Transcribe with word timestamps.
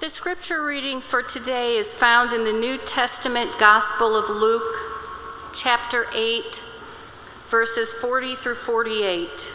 The 0.00 0.10
scripture 0.10 0.64
reading 0.64 1.00
for 1.00 1.24
today 1.24 1.74
is 1.74 1.92
found 1.92 2.32
in 2.32 2.44
the 2.44 2.52
New 2.52 2.78
Testament 2.78 3.50
Gospel 3.58 4.14
of 4.14 4.30
Luke, 4.30 5.52
chapter 5.56 6.04
8, 6.14 6.62
verses 7.48 7.94
40 7.94 8.36
through 8.36 8.54
48. 8.54 9.52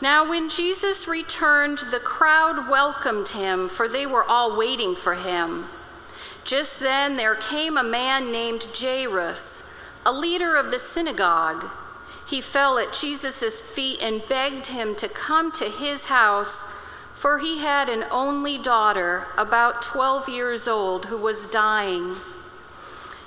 Now, 0.00 0.30
when 0.30 0.48
Jesus 0.48 1.06
returned, 1.06 1.76
the 1.90 2.00
crowd 2.00 2.70
welcomed 2.70 3.28
him, 3.28 3.68
for 3.68 3.88
they 3.88 4.06
were 4.06 4.24
all 4.24 4.56
waiting 4.56 4.94
for 4.94 5.12
him. 5.12 5.68
Just 6.44 6.80
then 6.80 7.16
there 7.16 7.34
came 7.34 7.76
a 7.76 7.82
man 7.82 8.32
named 8.32 8.66
Jairus, 8.74 10.00
a 10.06 10.12
leader 10.12 10.56
of 10.56 10.70
the 10.70 10.78
synagogue. 10.78 11.62
He 12.26 12.40
fell 12.40 12.78
at 12.78 12.94
Jesus' 12.94 13.74
feet 13.74 14.00
and 14.00 14.26
begged 14.26 14.66
him 14.66 14.94
to 14.94 15.10
come 15.10 15.52
to 15.52 15.66
his 15.66 16.06
house 16.06 16.85
for 17.26 17.38
he 17.38 17.58
had 17.58 17.88
an 17.88 18.04
only 18.12 18.56
daughter, 18.56 19.26
about 19.36 19.82
12 19.82 20.28
years 20.28 20.68
old, 20.68 21.04
who 21.06 21.16
was 21.16 21.50
dying. 21.50 22.14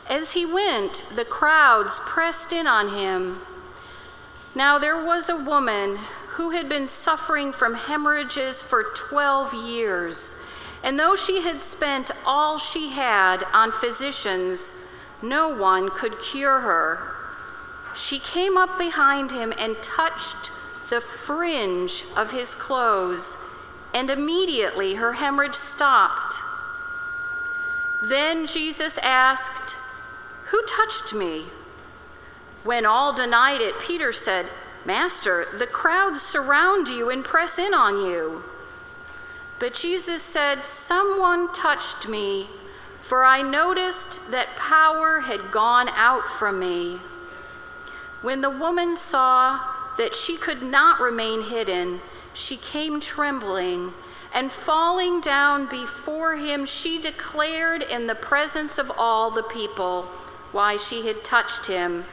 As 0.09 0.31
he 0.31 0.45
went, 0.45 0.93
the 1.15 1.25
crowds 1.25 1.99
pressed 2.05 2.53
in 2.53 2.65
on 2.65 2.88
him. 2.88 3.41
Now 4.55 4.79
there 4.79 5.03
was 5.03 5.27
a 5.27 5.35
woman 5.35 5.99
who 6.29 6.51
had 6.51 6.69
been 6.69 6.88
suffering 6.88 7.51
from 7.51 7.73
hemorrhages 7.73 8.61
for 8.61 8.83
12 8.83 9.53
years, 9.67 10.45
and 10.81 10.97
though 10.97 11.17
she 11.17 11.41
had 11.41 11.61
spent 11.61 12.09
all 12.25 12.57
she 12.57 12.88
had 12.88 13.43
on 13.53 13.73
physicians, 13.73 14.89
no 15.21 15.49
one 15.49 15.89
could 15.89 16.17
cure 16.21 16.57
her. 16.57 17.16
She 17.95 18.19
came 18.19 18.55
up 18.55 18.77
behind 18.77 19.33
him 19.33 19.53
and 19.57 19.75
touched 19.83 20.52
the 20.89 21.02
fringe 21.02 22.05
of 22.16 22.31
his 22.31 22.55
clothes 22.55 23.48
and 23.93 24.09
immediately 24.09 24.95
her 24.95 25.13
hemorrhage 25.13 25.55
stopped. 25.55 26.35
Then 28.03 28.45
Jesus 28.45 28.97
asked, 28.97 29.75
Who 30.45 30.61
touched 30.66 31.13
me? 31.13 31.44
When 32.63 32.86
all 32.86 33.13
denied 33.13 33.61
it, 33.61 33.80
Peter 33.80 34.11
said, 34.11 34.45
Master, 34.86 35.45
the 35.58 35.67
crowds 35.67 36.22
surround 36.22 36.88
you 36.88 37.09
and 37.09 37.23
press 37.23 37.59
in 37.59 37.73
on 37.73 38.05
you. 38.05 38.44
But 39.59 39.73
Jesus 39.73 40.23
said, 40.23 40.63
Someone 40.63 41.52
touched 41.52 42.08
me, 42.08 42.47
for 43.02 43.25
I 43.25 43.41
noticed 43.41 44.31
that 44.31 44.56
power 44.56 45.19
had 45.19 45.52
gone 45.52 45.89
out 45.89 46.30
from 46.30 46.59
me. 46.59 46.97
When 48.22 48.41
the 48.41 48.50
woman 48.50 48.95
saw 48.95 49.59
that 49.97 50.16
she 50.16 50.38
could 50.38 50.63
not 50.63 51.02
remain 51.02 51.41
hidden, 51.41 52.00
she 52.39 52.57
came 52.57 52.99
trembling, 52.99 53.93
and 54.33 54.51
falling 54.51 55.21
down 55.21 55.65
before 55.67 56.35
him, 56.35 56.65
she 56.65 57.01
declared 57.01 57.83
in 57.83 58.07
the 58.07 58.15
presence 58.15 58.77
of 58.77 58.91
all 58.97 59.31
the 59.31 59.43
people 59.43 60.03
why 60.51 60.77
she 60.77 61.05
had 61.05 61.23
touched 61.23 61.67
him 61.67 62.03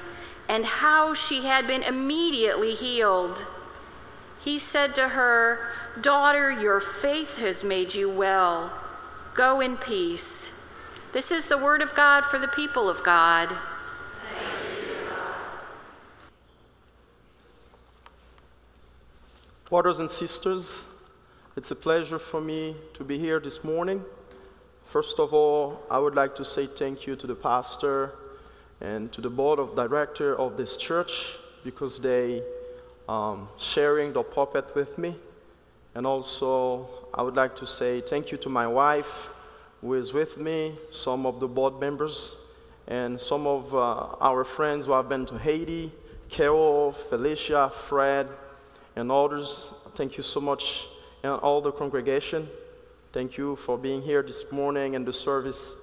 and 0.49 0.65
how 0.65 1.15
she 1.15 1.45
had 1.45 1.67
been 1.67 1.83
immediately 1.83 2.75
healed. 2.75 3.43
He 4.45 4.59
said 4.59 4.95
to 4.97 5.09
her, 5.09 5.69
Daughter, 6.01 6.51
your 6.51 6.81
faith 6.81 7.41
has 7.41 7.65
made 7.65 7.95
you 7.95 8.11
well. 8.11 8.73
Go 9.35 9.61
in 9.61 9.77
peace. 9.77 10.53
This 11.13 11.33
is 11.33 11.49
the 11.49 11.59
word 11.59 11.83
of 11.83 11.95
God 11.95 12.25
for 12.25 12.39
the 12.39 12.49
people 12.49 12.89
of 12.89 13.03
God. 13.03 13.49
Brothers 19.69 19.99
and 19.99 20.09
sisters, 20.09 20.85
it's 21.57 21.73
a 21.73 21.75
pleasure 21.75 22.21
for 22.21 22.41
me 22.41 22.77
to 22.95 23.03
be 23.03 23.19
here 23.19 23.41
this 23.41 23.65
morning. 23.65 24.01
First 24.85 25.19
of 25.19 25.35
all, 25.35 25.83
I 25.91 25.99
would 25.99 26.15
like 26.15 26.37
to 26.37 26.45
say 26.45 26.67
thank 26.67 27.09
you 27.09 27.17
to 27.17 27.27
the 27.27 27.35
pastor 27.35 28.13
and 28.81 29.11
to 29.15 29.21
the 29.21 29.29
board 29.29 29.59
of 29.59 29.75
director 29.75 30.39
of 30.39 30.57
this 30.57 30.77
church 30.77 31.37
because 31.65 31.99
they 31.99 32.45
um, 33.09 33.49
sharing 33.59 34.13
the 34.13 34.23
pulpit 34.23 34.73
with 34.77 34.97
me. 34.99 35.17
And 35.97 36.07
also, 36.07 36.89
I 37.13 37.23
would 37.23 37.35
like 37.35 37.57
to 37.57 37.67
say 37.67 38.03
thank 38.03 38.31
you 38.31 38.39
to 38.39 38.49
my 38.49 38.69
wife 38.69 39.29
who 39.81 39.95
is 39.95 40.13
with 40.13 40.39
me, 40.39 40.79
some 40.93 41.27
of 41.27 41.41
the 41.41 41.49
board 41.49 41.81
members, 41.81 42.37
and 42.87 43.21
some 43.21 43.49
of 43.49 43.75
uh, 43.75 44.15
our 44.21 44.45
friends 44.45 44.87
who 44.87 44.93
have 44.93 45.09
been 45.09 45.27
to 45.27 45.37
Haiti, 45.37 45.91
Carol, 46.29 46.93
Felicia, 46.93 47.71
Fred, 47.71 48.29
and 48.97 49.13
others. 49.13 49.73
Thank 49.95 50.17
you 50.17 50.23
so 50.23 50.41
much, 50.41 50.87
and 51.23 51.33
all 51.33 51.61
the 51.61 51.71
congregation. 51.71 52.49
Thank 53.13 53.39
you 53.39 53.57
for 53.57 53.79
being 53.79 54.03
here 54.03 54.23
this 54.23 54.51
morning 54.51 54.97
and 54.97 55.07
the 55.07 55.13
service, 55.13 55.75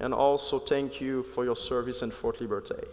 and 0.00 0.12
also 0.12 0.58
thank 0.58 1.00
you 1.00 1.22
for 1.22 1.44
your 1.44 1.56
service 1.56 2.02
in 2.02 2.10
Fort 2.10 2.38
Liberté. 2.38 2.86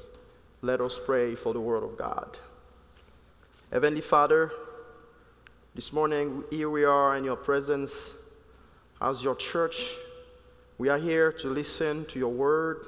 Let 0.62 0.80
us 0.80 1.00
pray 1.04 1.36
for 1.36 1.54
the 1.54 1.60
Word 1.60 1.84
of 1.84 1.98
God. 1.98 2.38
Heavenly 3.72 4.02
Father, 4.02 4.52
this 5.76 5.92
morning 5.92 6.44
here 6.52 6.70
we 6.70 6.86
are 6.86 7.18
in 7.18 7.26
your 7.26 7.36
presence 7.36 8.14
as 9.02 9.24
your 9.24 9.36
church. 9.36 9.96
We 10.78 10.90
are 10.90 10.98
here 11.00 11.32
to 11.32 11.48
listen 11.48 12.06
to 12.06 12.20
your 12.20 12.32
word. 12.32 12.86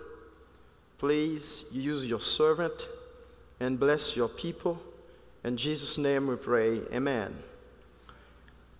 Please 1.00 1.66
use 1.72 2.06
your 2.06 2.22
servant 2.22 2.88
and 3.60 3.80
bless 3.80 4.16
your 4.16 4.28
people. 4.28 4.80
In 5.46 5.58
Jesus' 5.58 6.00
name 6.00 6.26
we 6.26 6.38
pray, 6.38 6.82
Amen. 6.92 7.32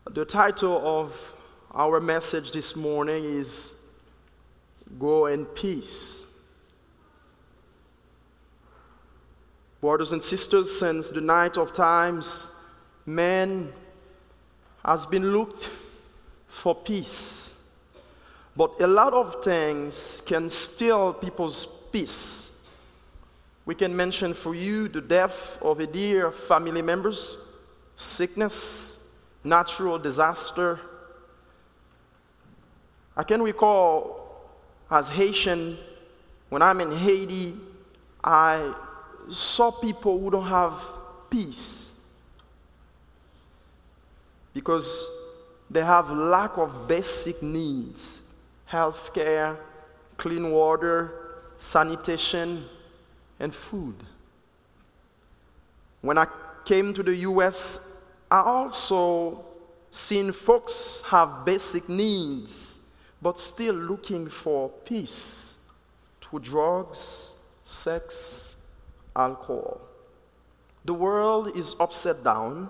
The 0.10 0.26
title 0.26 0.82
of 0.84 1.34
our 1.72 2.00
message 2.00 2.54
this 2.54 2.76
morning 2.76 3.24
is 3.24 3.80
Go 4.98 5.28
in 5.28 5.46
Peace. 5.46 6.24
Brothers 9.80 10.12
and 10.12 10.24
sisters, 10.24 10.80
since 10.80 11.12
the 11.12 11.22
night 11.22 11.60
of 11.60 11.72
times, 11.72 12.52
man 13.06 13.72
has 14.84 15.06
been 15.06 15.34
looked 15.34 15.70
for 16.48 16.74
peace. 16.74 17.52
But 18.56 18.82
a 18.82 18.88
lot 18.88 19.14
of 19.14 19.44
things 19.44 20.24
can 20.26 20.50
steal 20.50 21.14
people's 21.14 21.68
peace. 21.92 22.55
We 23.66 23.74
can 23.74 23.96
mention 23.96 24.34
for 24.34 24.54
you 24.54 24.88
the 24.88 25.02
death 25.02 25.58
of 25.62 25.80
a 25.80 25.88
dear 25.88 26.32
family 26.32 26.84
members, 26.84 27.36
sickness, 27.96 29.12
natural 29.44 29.98
disaster. 29.98 30.80
I 33.18 33.24
can 33.24 33.42
recall 33.42 34.22
as 34.90 35.10
Haitian, 35.10 35.78
when 36.50 36.62
I'm 36.62 36.80
in 36.80 36.92
Haiti, 36.92 37.56
I 38.24 38.74
saw 39.30 39.72
people 39.72 40.20
who 40.20 40.30
don't 40.30 40.48
have 40.48 40.74
peace 41.32 41.92
because 44.54 45.10
they 45.72 45.84
have 45.84 46.12
lack 46.12 46.58
of 46.58 46.88
basic 46.88 47.42
needs 47.42 48.22
health 48.66 49.14
care 49.14 49.58
clean 50.18 50.52
water 50.52 51.12
sanitation 51.58 52.64
and 53.46 53.54
food. 53.54 53.96
When 56.02 56.18
I 56.18 56.26
came 56.66 56.96
to 56.96 57.04
the 57.04 57.16
US, 57.30 58.02
I 58.30 58.40
also 58.40 59.46
seen 59.92 60.32
folks 60.32 61.04
have 61.12 61.46
basic 61.46 61.88
needs, 61.88 62.76
but 63.22 63.38
still 63.38 63.76
looking 63.76 64.30
for 64.30 64.70
peace 64.70 65.64
through 66.22 66.40
drugs, 66.40 67.36
sex, 67.66 68.52
alcohol. 69.16 69.80
The 70.86 70.96
world 70.96 71.56
is 71.56 71.76
upside 71.80 72.24
down. 72.24 72.70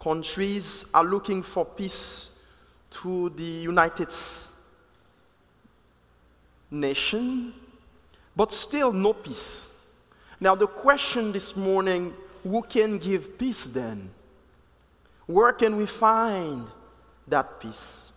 Countries 0.00 0.86
are 0.94 1.04
looking 1.04 1.42
for 1.42 1.66
peace 1.66 2.48
through 2.90 3.28
the 3.36 3.52
United 3.72 4.08
Nation, 6.70 7.52
but 8.34 8.52
still 8.52 8.90
no 8.90 9.12
peace. 9.12 9.71
Now, 10.42 10.56
the 10.56 10.66
question 10.66 11.30
this 11.30 11.54
morning 11.54 12.12
who 12.42 12.62
can 12.62 12.98
give 12.98 13.38
peace 13.38 13.64
then? 13.66 14.10
Where 15.26 15.52
can 15.52 15.76
we 15.76 15.86
find 15.86 16.66
that 17.28 17.60
peace? 17.60 18.10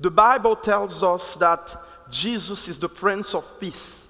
The 0.00 0.10
Bible 0.10 0.56
tells 0.56 1.02
us 1.02 1.34
that 1.34 1.76
Jesus 2.08 2.68
is 2.68 2.78
the 2.78 2.88
Prince 2.88 3.34
of 3.34 3.44
Peace, 3.60 4.08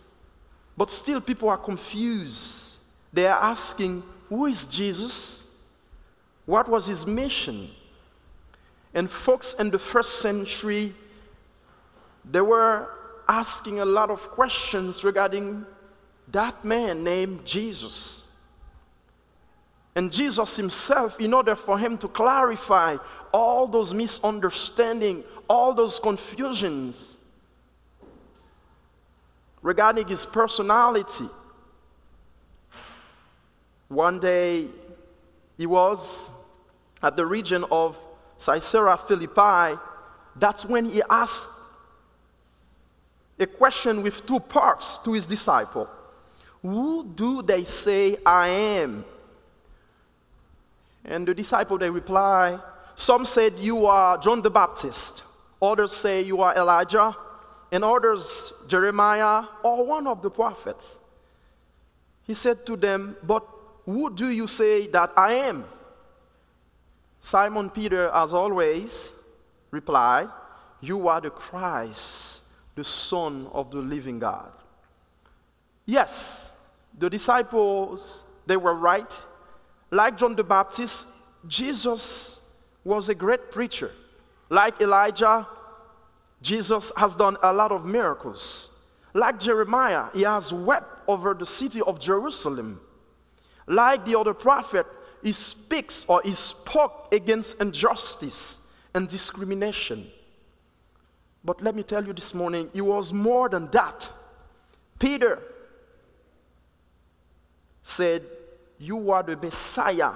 but 0.76 0.92
still 0.92 1.20
people 1.20 1.48
are 1.48 1.58
confused. 1.58 2.78
They 3.12 3.26
are 3.26 3.42
asking, 3.50 4.04
Who 4.28 4.46
is 4.46 4.68
Jesus? 4.68 5.42
What 6.44 6.68
was 6.68 6.86
his 6.86 7.04
mission? 7.04 7.68
And 8.94 9.10
folks 9.10 9.54
in 9.54 9.70
the 9.70 9.80
first 9.80 10.20
century, 10.20 10.94
they 12.30 12.42
were 12.42 12.88
asking 13.28 13.80
a 13.80 13.84
lot 13.84 14.10
of 14.10 14.30
questions 14.30 15.02
regarding 15.02 15.66
that 16.32 16.64
man 16.64 17.04
named 17.04 17.44
Jesus. 17.44 18.22
And 19.94 20.12
Jesus 20.12 20.56
himself, 20.56 21.20
in 21.20 21.32
order 21.32 21.56
for 21.56 21.78
him 21.78 21.96
to 21.98 22.08
clarify 22.08 22.96
all 23.32 23.66
those 23.66 23.94
misunderstandings, 23.94 25.24
all 25.48 25.74
those 25.74 26.00
confusions 26.00 27.16
regarding 29.62 30.06
his 30.06 30.26
personality, 30.26 31.28
one 33.88 34.18
day 34.18 34.66
he 35.56 35.66
was 35.66 36.30
at 37.02 37.16
the 37.16 37.24
region 37.24 37.64
of 37.70 37.96
Caesarea 38.38 38.96
Philippi. 38.96 39.80
That's 40.34 40.66
when 40.66 40.86
he 40.90 41.02
asked 41.08 41.50
a 43.38 43.46
question 43.46 44.02
with 44.02 44.26
two 44.26 44.40
parts 44.40 44.98
to 44.98 45.12
his 45.12 45.26
disciple 45.26 45.88
Who 46.66 47.04
do 47.04 47.42
they 47.42 47.62
say 47.62 48.16
I 48.26 48.48
am? 48.48 49.04
And 51.04 51.28
the 51.28 51.32
disciple 51.32 51.78
they 51.78 51.90
reply, 51.90 52.58
Some 52.96 53.24
said 53.24 53.54
you 53.60 53.86
are 53.86 54.18
John 54.18 54.42
the 54.42 54.50
Baptist, 54.50 55.22
others 55.62 55.92
say 55.92 56.22
you 56.22 56.42
are 56.42 56.56
Elijah, 56.56 57.16
and 57.70 57.84
others 57.84 58.52
Jeremiah 58.66 59.44
or 59.62 59.86
one 59.86 60.08
of 60.08 60.22
the 60.22 60.30
prophets. 60.30 60.98
He 62.24 62.34
said 62.34 62.66
to 62.66 62.76
them, 62.76 63.16
But 63.22 63.46
who 63.84 64.12
do 64.12 64.28
you 64.28 64.48
say 64.48 64.88
that 64.88 65.12
I 65.16 65.34
am? 65.46 65.64
Simon 67.20 67.70
Peter, 67.70 68.08
as 68.08 68.34
always, 68.34 69.12
replied, 69.70 70.28
You 70.80 71.06
are 71.06 71.20
the 71.20 71.30
Christ, 71.30 72.42
the 72.74 72.82
Son 72.82 73.46
of 73.52 73.70
the 73.70 73.78
living 73.78 74.18
God. 74.18 74.50
Yes, 75.86 76.55
the 76.98 77.10
disciples, 77.10 78.24
they 78.46 78.56
were 78.56 78.74
right. 78.74 79.22
Like 79.90 80.18
John 80.18 80.36
the 80.36 80.44
Baptist, 80.44 81.06
Jesus 81.46 82.42
was 82.84 83.08
a 83.08 83.14
great 83.14 83.50
preacher. 83.50 83.90
Like 84.48 84.80
Elijah, 84.80 85.46
Jesus 86.42 86.92
has 86.96 87.16
done 87.16 87.36
a 87.42 87.52
lot 87.52 87.72
of 87.72 87.84
miracles. 87.84 88.70
Like 89.14 89.40
Jeremiah, 89.40 90.06
he 90.14 90.22
has 90.22 90.52
wept 90.52 91.08
over 91.08 91.34
the 91.34 91.46
city 91.46 91.80
of 91.80 91.98
Jerusalem. 92.00 92.80
Like 93.66 94.04
the 94.04 94.18
other 94.18 94.34
prophet, 94.34 94.86
he 95.22 95.32
speaks 95.32 96.04
or 96.08 96.22
he 96.22 96.32
spoke 96.32 97.08
against 97.12 97.60
injustice 97.60 98.66
and 98.94 99.08
discrimination. 99.08 100.06
But 101.44 101.62
let 101.62 101.74
me 101.74 101.82
tell 101.82 102.04
you 102.04 102.12
this 102.12 102.34
morning, 102.34 102.70
he 102.72 102.80
was 102.80 103.12
more 103.12 103.48
than 103.48 103.70
that. 103.70 104.10
Peter 104.98 105.40
said, 107.88 108.22
You 108.78 109.12
are 109.12 109.22
the 109.22 109.36
Messiah, 109.36 110.12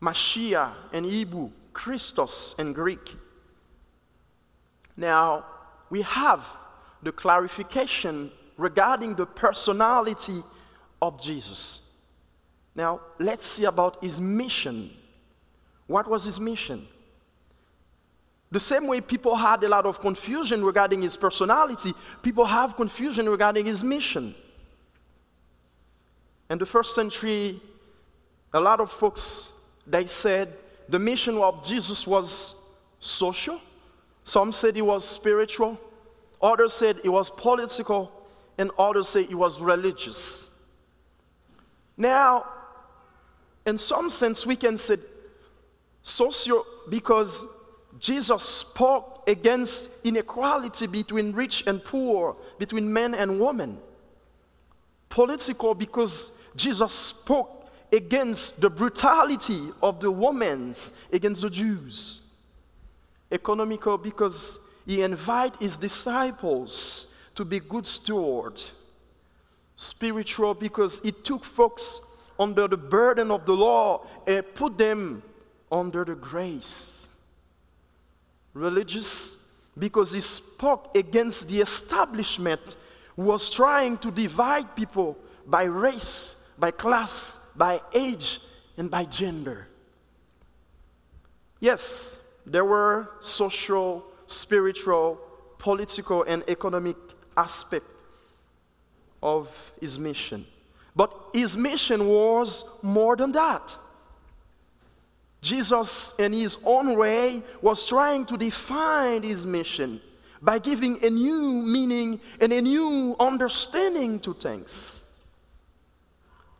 Mashiach 0.00 0.72
in 0.92 1.04
Hebrew, 1.04 1.50
Christos 1.72 2.54
in 2.58 2.72
Greek. 2.72 3.16
Now, 4.96 5.44
we 5.88 6.02
have 6.02 6.46
the 7.02 7.12
clarification 7.12 8.30
regarding 8.56 9.14
the 9.14 9.26
personality 9.26 10.42
of 11.00 11.20
Jesus. 11.20 11.86
Now, 12.74 13.00
let's 13.18 13.46
see 13.46 13.64
about 13.64 14.02
his 14.02 14.20
mission. 14.20 14.90
What 15.86 16.08
was 16.08 16.24
his 16.24 16.38
mission? 16.38 16.86
The 18.52 18.60
same 18.60 18.86
way 18.86 19.00
people 19.00 19.34
had 19.34 19.62
a 19.64 19.68
lot 19.68 19.86
of 19.86 20.00
confusion 20.00 20.64
regarding 20.64 21.02
his 21.02 21.16
personality, 21.16 21.94
people 22.22 22.44
have 22.44 22.76
confusion 22.76 23.28
regarding 23.28 23.66
his 23.66 23.82
mission. 23.82 24.34
In 26.50 26.58
the 26.58 26.66
first 26.66 26.94
century, 26.96 27.60
a 28.52 28.60
lot 28.60 28.80
of 28.80 28.90
folks 28.90 29.56
they 29.86 30.06
said 30.06 30.52
the 30.88 30.98
mission 30.98 31.38
of 31.38 31.64
Jesus 31.64 32.06
was 32.06 32.56
social. 33.00 33.60
Some 34.24 34.52
said 34.52 34.76
it 34.76 34.82
was 34.82 35.04
spiritual. 35.08 35.78
Others 36.42 36.72
said 36.72 36.96
it 37.04 37.08
was 37.08 37.30
political. 37.30 38.12
And 38.58 38.70
others 38.78 39.08
said 39.08 39.26
it 39.30 39.34
was 39.34 39.60
religious. 39.60 40.50
Now, 41.96 42.46
in 43.64 43.78
some 43.78 44.10
sense, 44.10 44.44
we 44.44 44.56
can 44.56 44.76
say 44.76 44.96
social 46.02 46.66
because 46.88 47.46
Jesus 47.98 48.42
spoke 48.42 49.24
against 49.28 50.04
inequality 50.04 50.86
between 50.88 51.32
rich 51.32 51.64
and 51.66 51.82
poor, 51.82 52.36
between 52.58 52.92
men 52.92 53.14
and 53.14 53.40
women. 53.40 53.78
Political 55.08 55.74
because 55.74 56.39
Jesus 56.56 56.92
spoke 56.92 57.68
against 57.92 58.60
the 58.60 58.70
brutality 58.70 59.70
of 59.82 60.00
the 60.00 60.10
Romans 60.10 60.92
against 61.12 61.42
the 61.42 61.50
Jews. 61.50 62.22
Economical 63.30 63.98
because 63.98 64.58
he 64.86 65.02
invited 65.02 65.60
his 65.60 65.78
disciples 65.78 67.12
to 67.36 67.44
be 67.44 67.60
good 67.60 67.86
stewards. 67.86 68.72
Spiritual 69.76 70.54
because 70.54 71.00
he 71.00 71.12
took 71.12 71.44
folks 71.44 72.00
under 72.38 72.66
the 72.68 72.76
burden 72.76 73.30
of 73.30 73.46
the 73.46 73.52
law 73.52 74.04
and 74.26 74.44
put 74.54 74.76
them 74.78 75.22
under 75.70 76.04
the 76.04 76.14
grace. 76.14 77.08
Religious, 78.54 79.36
because 79.78 80.12
he 80.12 80.20
spoke 80.20 80.96
against 80.96 81.48
the 81.48 81.60
establishment 81.60 82.60
who 83.16 83.22
was 83.22 83.50
trying 83.50 83.98
to 83.98 84.10
divide 84.10 84.74
people 84.74 85.16
by 85.46 85.64
race, 85.64 86.39
by 86.60 86.70
class, 86.70 87.44
by 87.56 87.80
age, 87.92 88.40
and 88.76 88.90
by 88.90 89.04
gender. 89.04 89.66
Yes, 91.58 92.24
there 92.46 92.64
were 92.64 93.10
social, 93.20 94.04
spiritual, 94.26 95.20
political, 95.58 96.22
and 96.22 96.44
economic 96.48 96.96
aspects 97.36 97.88
of 99.22 99.72
his 99.80 99.98
mission. 99.98 100.46
But 100.96 101.12
his 101.32 101.56
mission 101.56 102.06
was 102.06 102.64
more 102.82 103.16
than 103.16 103.32
that. 103.32 103.76
Jesus, 105.42 106.18
in 106.18 106.32
his 106.32 106.58
own 106.64 106.96
way, 106.96 107.42
was 107.62 107.86
trying 107.86 108.26
to 108.26 108.36
define 108.36 109.22
his 109.22 109.46
mission 109.46 110.00
by 110.42 110.58
giving 110.58 111.04
a 111.04 111.10
new 111.10 111.62
meaning 111.62 112.20
and 112.40 112.52
a 112.52 112.60
new 112.60 113.16
understanding 113.18 114.20
to 114.20 114.34
things. 114.34 114.99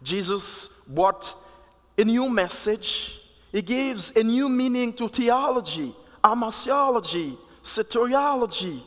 Jesus 0.02 0.84
brought 0.88 1.34
a 1.98 2.04
new 2.04 2.28
message. 2.28 3.20
He 3.52 3.62
gives 3.62 4.16
a 4.16 4.22
new 4.22 4.48
meaning 4.48 4.92
to 4.94 5.08
theology, 5.08 5.94
amasiology, 6.24 7.36
soteriology. 7.62 8.80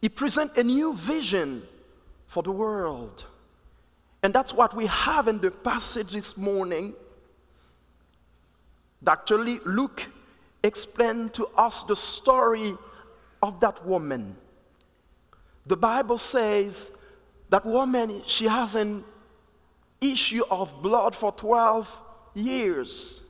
He 0.00 0.08
presents 0.08 0.58
a 0.58 0.62
new 0.62 0.94
vision 0.94 1.62
for 2.28 2.42
the 2.42 2.52
world. 2.52 3.24
And 4.22 4.34
that's 4.34 4.52
what 4.52 4.74
we 4.74 4.86
have 4.86 5.28
in 5.28 5.38
the 5.40 5.50
passage 5.50 6.12
this 6.12 6.36
morning. 6.36 6.94
Dr. 9.02 9.38
Luke 9.38 10.06
explained 10.62 11.34
to 11.34 11.46
us 11.56 11.84
the 11.84 11.96
story 11.96 12.76
of 13.42 13.60
that 13.60 13.84
woman. 13.86 14.36
The 15.66 15.76
Bible 15.76 16.18
says 16.18 16.90
that 17.50 17.64
woman, 17.64 18.22
she 18.26 18.46
has 18.46 18.74
an 18.74 19.04
issue 20.00 20.44
of 20.50 20.82
blood 20.82 21.14
for 21.14 21.32
12 21.32 22.02
years. 22.34 23.22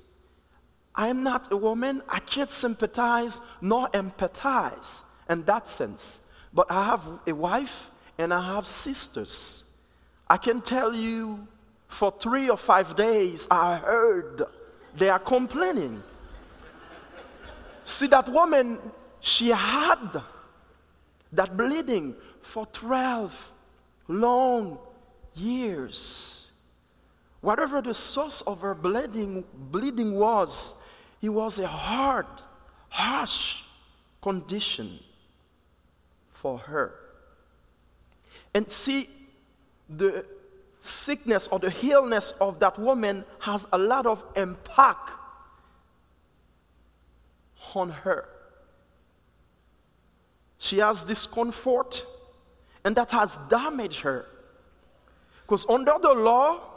I 0.95 1.09
am 1.09 1.23
not 1.23 1.53
a 1.53 1.57
woman. 1.57 2.03
I 2.09 2.21
can't 2.21 2.51
sympathize 2.51 3.41
nor 3.61 3.89
empathize 3.89 5.03
in 5.29 5.45
that 5.45 5.69
sense. 5.69 6.19
But 6.53 6.71
I 6.71 6.85
have 6.87 7.07
a 7.27 7.35
wife 7.35 7.91
and 8.19 8.33
I 8.33 8.55
have 8.55 8.67
sisters. 8.67 9.63
I 10.29 10.39
can 10.39 10.63
tell 10.63 10.95
you 10.95 11.47
for 11.89 12.11
three 12.11 12.51
or 12.51 12.57
five 12.57 12.97
days, 12.97 13.47
I 13.51 13.77
heard 13.77 14.43
they 14.97 15.11
are 15.11 15.19
complaining. 15.19 16.03
See, 17.85 18.09
that 18.09 18.29
woman, 18.29 18.79
she 19.21 19.51
had 19.51 20.23
that 21.33 21.57
bleeding 21.57 22.17
for 22.41 22.67
12 22.67 23.53
long 24.09 24.79
years. 25.35 26.46
Whatever 27.47 27.81
the 27.81 27.95
source 27.95 28.41
of 28.41 28.63
her 28.63 28.75
bleeding, 28.75 29.45
bleeding 29.55 30.17
was, 30.17 30.83
it 31.23 31.29
was 31.29 31.61
a 31.61 31.67
hard, 31.69 32.27
harsh 32.89 33.63
condition 34.21 34.99
for 36.31 36.59
her. 36.59 36.93
And 38.53 38.69
see, 38.69 39.09
the 39.89 40.27
sickness 40.81 41.47
or 41.47 41.61
the 41.61 41.73
illness 41.85 42.33
of 42.33 42.59
that 42.59 42.81
woman 42.81 43.25
has 43.39 43.65
a 43.73 43.79
lot 43.79 44.07
of 44.07 44.25
impact 44.35 45.13
on 47.77 47.91
her. 47.91 48.29
She 50.59 50.79
has 50.79 51.05
discomfort, 51.05 52.05
and 52.83 52.97
that 52.97 53.13
has 53.13 53.37
damaged 53.49 54.01
her. 54.01 54.27
Because 55.43 55.65
under 55.69 55.95
the 56.03 56.13
law, 56.13 56.73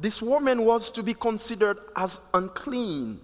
this 0.00 0.22
woman 0.22 0.64
was 0.64 0.92
to 0.92 1.02
be 1.02 1.14
considered 1.14 1.78
as 1.94 2.20
unclean. 2.32 3.20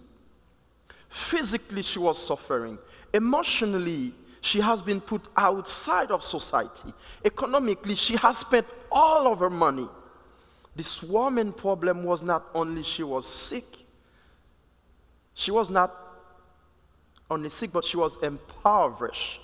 Physically, 1.09 1.83
she 1.83 1.99
was 1.99 2.25
suffering. 2.25 2.79
Emotionally, 3.15 4.13
she 4.43 4.61
has 4.61 4.83
been 4.83 5.01
put 5.01 5.23
outside 5.37 6.11
of 6.11 6.23
society. 6.23 6.93
Economically, 7.25 7.95
she 7.95 8.17
has 8.17 8.39
spent 8.39 8.67
all 8.93 9.33
of 9.33 9.39
her 9.39 9.51
money. 9.51 9.89
This 10.75 11.03
woman 11.03 11.53
problem 11.53 12.05
was 12.05 12.23
not 12.23 12.45
only 12.55 12.83
she 12.83 13.03
was 13.03 13.27
sick, 13.27 13.65
she 15.35 15.51
was 15.51 15.71
not 15.71 15.95
only 17.31 17.49
sick, 17.49 17.73
but 17.73 17.85
she 17.85 17.97
was 17.97 18.17
impoverished. 18.23 19.41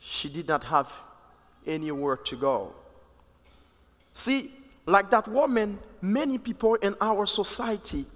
She 0.00 0.28
did 0.28 0.46
not 0.46 0.62
have 0.64 0.92
anywhere 1.66 2.16
to 2.16 2.36
go. 2.36 2.72
See, 4.12 4.50
like 4.86 5.10
that 5.10 5.26
woman, 5.26 5.78
many 6.00 6.38
people 6.38 6.76
in 6.76 6.94
our 7.00 7.26
society, 7.26 8.06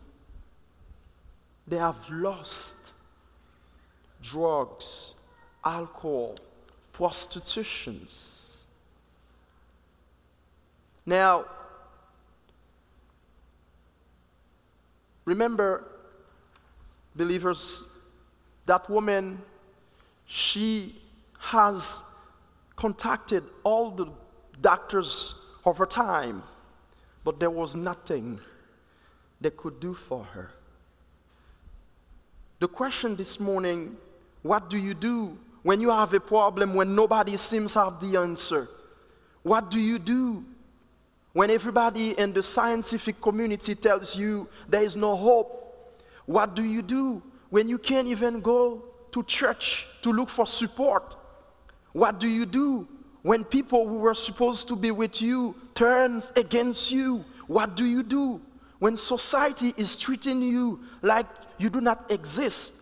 they 1.66 1.76
have 1.76 2.08
lost 2.08 2.76
drugs, 4.22 5.14
alcohol, 5.64 6.36
prostitutions. 6.92 8.64
Now, 11.04 11.44
remember, 15.24 15.84
believers, 17.16 17.84
that 18.66 18.88
woman, 18.88 19.42
she 20.26 20.94
has 21.40 22.02
contacted 22.76 23.42
all 23.64 23.90
the 23.90 24.06
doctors 24.60 25.34
of 25.64 25.78
her 25.78 25.86
time, 25.86 26.42
but 27.24 27.38
there 27.40 27.50
was 27.50 27.76
nothing 27.76 28.40
they 29.40 29.50
could 29.50 29.80
do 29.80 29.94
for 29.94 30.24
her. 30.24 30.50
The 32.58 32.68
question 32.68 33.16
this 33.16 33.40
morning 33.40 33.96
what 34.42 34.70
do 34.70 34.78
you 34.78 34.94
do 34.94 35.38
when 35.62 35.80
you 35.80 35.90
have 35.90 36.14
a 36.14 36.20
problem 36.20 36.74
when 36.74 36.94
nobody 36.94 37.36
seems 37.36 37.74
to 37.74 37.80
have 37.80 38.00
the 38.00 38.18
answer? 38.18 38.68
What 39.42 39.70
do 39.70 39.80
you 39.80 39.98
do 39.98 40.44
when 41.32 41.50
everybody 41.50 42.10
in 42.18 42.32
the 42.32 42.42
scientific 42.42 43.20
community 43.20 43.74
tells 43.74 44.16
you 44.16 44.48
there 44.68 44.82
is 44.82 44.96
no 44.96 45.16
hope? 45.16 45.56
What 46.26 46.54
do 46.54 46.64
you 46.64 46.82
do 46.82 47.22
when 47.50 47.68
you 47.68 47.78
can't 47.78 48.08
even 48.08 48.40
go 48.40 48.84
to 49.12 49.22
church 49.24 49.86
to 50.02 50.12
look 50.12 50.28
for 50.28 50.46
support? 50.46 51.14
What 51.92 52.20
do 52.20 52.28
you 52.28 52.46
do 52.46 52.88
when 53.22 53.44
people 53.44 53.86
who 53.86 53.96
were 53.96 54.14
supposed 54.14 54.68
to 54.68 54.76
be 54.76 54.90
with 54.90 55.20
you 55.20 55.54
turns 55.74 56.30
against 56.36 56.90
you? 56.90 57.24
What 57.46 57.76
do 57.76 57.84
you 57.84 58.02
do 58.02 58.40
when 58.78 58.96
society 58.96 59.74
is 59.76 59.98
treating 59.98 60.42
you 60.42 60.80
like 61.02 61.26
you 61.58 61.70
do 61.70 61.80
not 61.80 62.10
exist? 62.10 62.76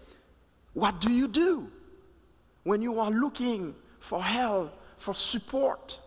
What 0.75 1.01
do 1.01 1.13
you 1.13 1.29
do 1.29 1.71
when 2.63 2.83
you 2.83 3.01
are 3.01 3.11
looking 3.11 3.75
for 3.99 4.23
help, 4.23 4.79
for 4.99 5.15
support, 5.15 6.01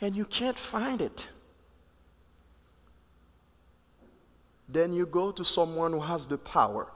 and 0.00 0.16
you 0.16 0.24
can't 0.24 0.58
find 0.58 1.00
it? 1.00 1.28
Then 4.68 4.92
you 4.92 5.04
go 5.04 5.32
to 5.32 5.44
someone 5.44 5.92
who 5.92 6.00
has 6.00 6.26
the 6.26 6.38
power. 6.38 6.86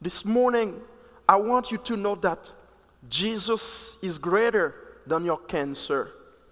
This 0.00 0.24
morning, 0.24 0.80
I 1.28 1.36
want 1.36 1.72
you 1.72 1.78
to 1.78 1.96
know 1.96 2.14
that 2.16 2.50
Jesus 3.08 4.02
is 4.02 4.18
greater 4.18 4.74
than 5.06 5.24
your 5.24 5.38
cancer, 5.38 6.10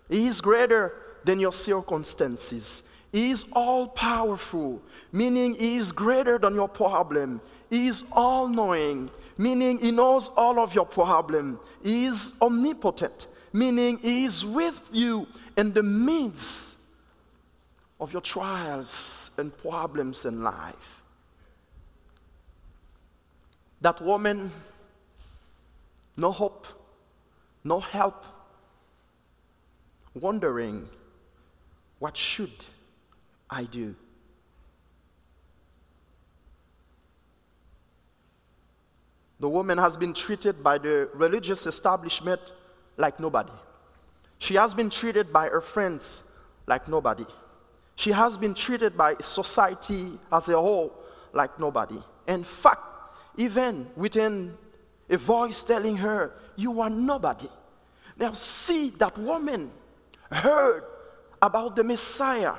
He 0.08 0.26
is 0.26 0.40
greater 0.40 0.94
than 1.24 1.40
your 1.40 1.52
circumstances. 1.52 2.88
He 3.12 3.30
is 3.30 3.46
all 3.52 3.88
powerful, 3.88 4.82
meaning 5.12 5.54
He 5.54 5.76
is 5.76 5.92
greater 5.92 6.38
than 6.38 6.54
your 6.54 6.68
problem. 6.68 7.40
He 7.68 7.86
is 7.86 8.04
all 8.12 8.48
knowing 8.48 9.10
meaning 9.40 9.78
he 9.78 9.90
knows 9.90 10.28
all 10.28 10.60
of 10.60 10.74
your 10.74 10.84
problem. 10.84 11.58
He 11.82 12.04
is 12.04 12.34
omnipotent, 12.42 13.26
meaning 13.54 13.98
he 13.98 14.24
is 14.24 14.44
with 14.44 14.90
you 14.92 15.26
in 15.56 15.72
the 15.72 15.82
midst 15.82 16.76
of 17.98 18.12
your 18.12 18.20
trials 18.20 19.30
and 19.38 19.56
problems 19.56 20.26
in 20.26 20.42
life. 20.42 21.02
That 23.80 24.02
woman, 24.02 24.52
no 26.18 26.30
hope, 26.32 26.66
no 27.64 27.80
help, 27.80 28.26
wondering, 30.20 30.88
what 31.98 32.16
should 32.16 32.52
I 33.48 33.64
do? 33.64 33.94
The 39.40 39.48
woman 39.48 39.78
has 39.78 39.96
been 39.96 40.12
treated 40.12 40.62
by 40.62 40.78
the 40.78 41.08
religious 41.14 41.66
establishment 41.66 42.40
like 42.98 43.18
nobody. 43.20 43.52
She 44.38 44.54
has 44.54 44.74
been 44.74 44.90
treated 44.90 45.32
by 45.32 45.48
her 45.48 45.62
friends 45.62 46.22
like 46.66 46.88
nobody. 46.88 47.26
She 47.96 48.12
has 48.12 48.36
been 48.36 48.54
treated 48.54 48.96
by 48.96 49.16
society 49.20 50.18
as 50.30 50.48
a 50.48 50.56
whole 50.56 50.92
like 51.32 51.58
nobody. 51.58 51.98
In 52.26 52.44
fact, 52.44 52.82
even 53.36 53.86
within 53.96 54.56
a 55.08 55.16
voice 55.16 55.62
telling 55.64 55.96
her, 55.96 56.32
You 56.56 56.80
are 56.82 56.90
nobody. 56.90 57.48
Now, 58.18 58.32
see 58.32 58.90
that 58.98 59.16
woman 59.16 59.70
heard 60.30 60.84
about 61.42 61.76
the 61.76 61.84
Messiah, 61.84 62.54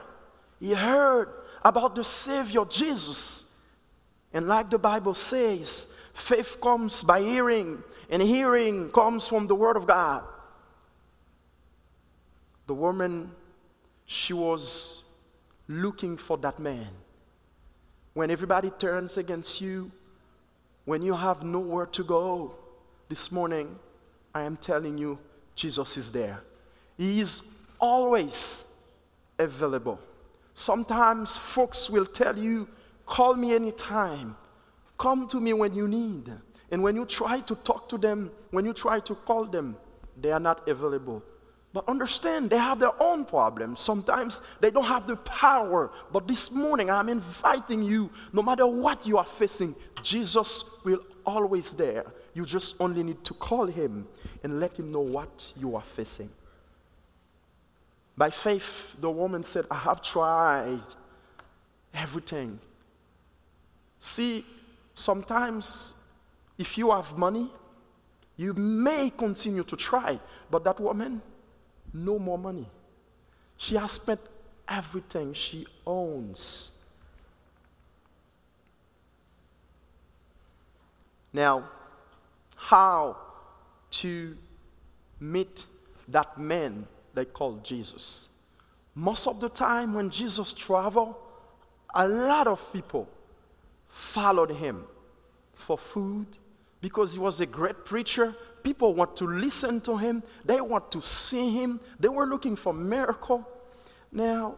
he 0.60 0.74
heard 0.74 1.30
about 1.64 1.96
the 1.96 2.04
Savior 2.04 2.66
Jesus. 2.66 3.48
And 4.34 4.48
like 4.48 4.70
the 4.70 4.80
Bible 4.80 5.14
says, 5.14 5.94
Faith 6.14 6.60
comes 6.62 7.04
by 7.04 7.22
hearing, 7.22 7.84
and 8.10 8.22
hearing 8.22 8.92
comes 8.92 9.28
from 9.28 9.48
the 9.48 9.56
Word 9.56 9.78
of 9.78 9.88
God. 9.88 10.24
The 12.68 12.74
woman, 12.74 13.32
she 14.06 14.34
was 14.34 15.04
looking 15.68 16.18
for 16.18 16.38
that 16.40 16.60
man. 16.60 16.88
When 18.14 18.30
everybody 18.32 18.70
turns 18.70 19.18
against 19.18 19.62
you, 19.62 19.92
when 20.86 21.02
you 21.02 21.14
have 21.14 21.44
nowhere 21.44 21.86
to 21.88 22.04
go, 22.04 22.56
this 23.12 23.30
morning, 23.30 23.78
I 24.34 24.44
am 24.44 24.56
telling 24.56 24.98
you, 24.98 25.20
Jesus 25.56 25.98
is 25.98 26.14
there. 26.14 26.42
He 26.98 27.20
is 27.20 27.42
always 27.82 28.64
available. 29.38 30.00
Sometimes 30.54 31.38
folks 31.38 31.90
will 31.90 32.06
tell 32.06 32.38
you, 32.38 32.70
call 33.06 33.34
me 33.34 33.54
anytime. 33.54 34.38
Come 34.98 35.28
to 35.30 35.40
me 35.40 35.54
when 35.54 35.74
you 35.74 35.88
need. 35.88 36.32
And 36.70 36.84
when 36.84 36.96
you 36.96 37.06
try 37.06 37.40
to 37.42 37.56
talk 37.56 37.90
to 37.90 37.98
them, 37.98 38.32
when 38.52 38.66
you 38.66 38.74
try 38.74 39.00
to 39.02 39.16
call 39.16 39.46
them, 39.46 39.76
they 40.16 40.32
are 40.32 40.40
not 40.40 40.70
available. 40.70 41.24
But 41.74 41.88
understand, 41.88 42.50
they 42.50 42.58
have 42.58 42.80
their 42.80 43.02
own 43.02 43.26
problems. 43.26 43.80
Sometimes 43.80 44.42
they 44.60 44.72
don't 44.72 44.86
have 44.86 45.08
the 45.08 45.16
power. 45.16 45.92
But 46.12 46.28
this 46.28 46.52
morning, 46.52 46.90
I'm 46.90 47.08
inviting 47.08 47.82
you, 47.84 48.12
no 48.34 48.42
matter 48.42 48.68
what 48.68 49.08
you 49.08 49.18
are 49.18 49.26
facing, 49.26 49.76
Jesus 50.04 50.66
will 50.84 51.00
always 51.26 51.74
there. 51.74 52.06
You 52.34 52.46
just 52.46 52.76
only 52.82 53.04
need 53.04 53.24
to 53.26 53.34
call 53.34 53.68
him 53.68 54.08
and 54.44 54.60
let 54.60 54.78
him 54.78 54.92
know 54.92 55.02
what 55.02 55.52
you 55.58 55.78
are 55.78 55.82
facing. 55.82 56.30
By 58.18 58.30
faith, 58.30 58.96
the 59.00 59.10
woman 59.10 59.44
said, 59.44 59.66
I 59.72 59.76
have 59.76 60.02
tried 60.02 60.82
everything. 61.94 62.60
See, 64.00 64.46
Sometimes, 64.94 65.94
if 66.58 66.78
you 66.78 66.92
have 66.92 67.18
money, 67.18 67.50
you 68.38 68.54
may 68.54 69.10
continue 69.10 69.64
to 69.64 69.76
try, 69.76 70.20
but 70.50 70.64
that 70.66 70.80
woman, 70.80 71.22
no 71.94 72.20
more 72.20 72.38
money. 72.38 72.70
She 73.58 73.76
has 73.76 73.92
spent 73.92 74.20
everything 74.68 75.34
she 75.34 75.66
owns. 75.86 76.72
Now, 81.34 81.70
how 82.58 83.18
to 84.02 84.38
meet 85.20 85.66
that 86.10 86.38
man 86.38 86.86
they 87.14 87.26
call 87.26 87.58
Jesus? 87.64 88.28
Most 88.96 89.28
of 89.28 89.40
the 89.40 89.50
time, 89.50 89.94
when 89.94 90.10
Jesus 90.10 90.54
traveled, 90.54 91.16
a 91.94 92.08
lot 92.08 92.48
of 92.48 92.74
people 92.74 93.08
followed 93.90 94.52
him 94.52 94.84
for 95.54 95.78
food 95.78 96.28
because 96.82 97.14
he 97.14 97.20
was 97.20 97.42
a 97.42 97.46
great 97.46 97.86
preacher. 97.86 98.36
People 98.64 98.94
want 98.94 99.18
to 99.18 99.28
listen 99.28 99.82
to 99.82 99.98
him, 99.98 100.24
they 100.46 100.62
want 100.62 100.92
to 100.92 101.02
see 101.02 101.52
him, 101.52 101.80
they 102.00 102.10
were 102.10 102.26
looking 102.26 102.56
for 102.56 102.74
miracle. 102.74 103.48
Now, 104.12 104.56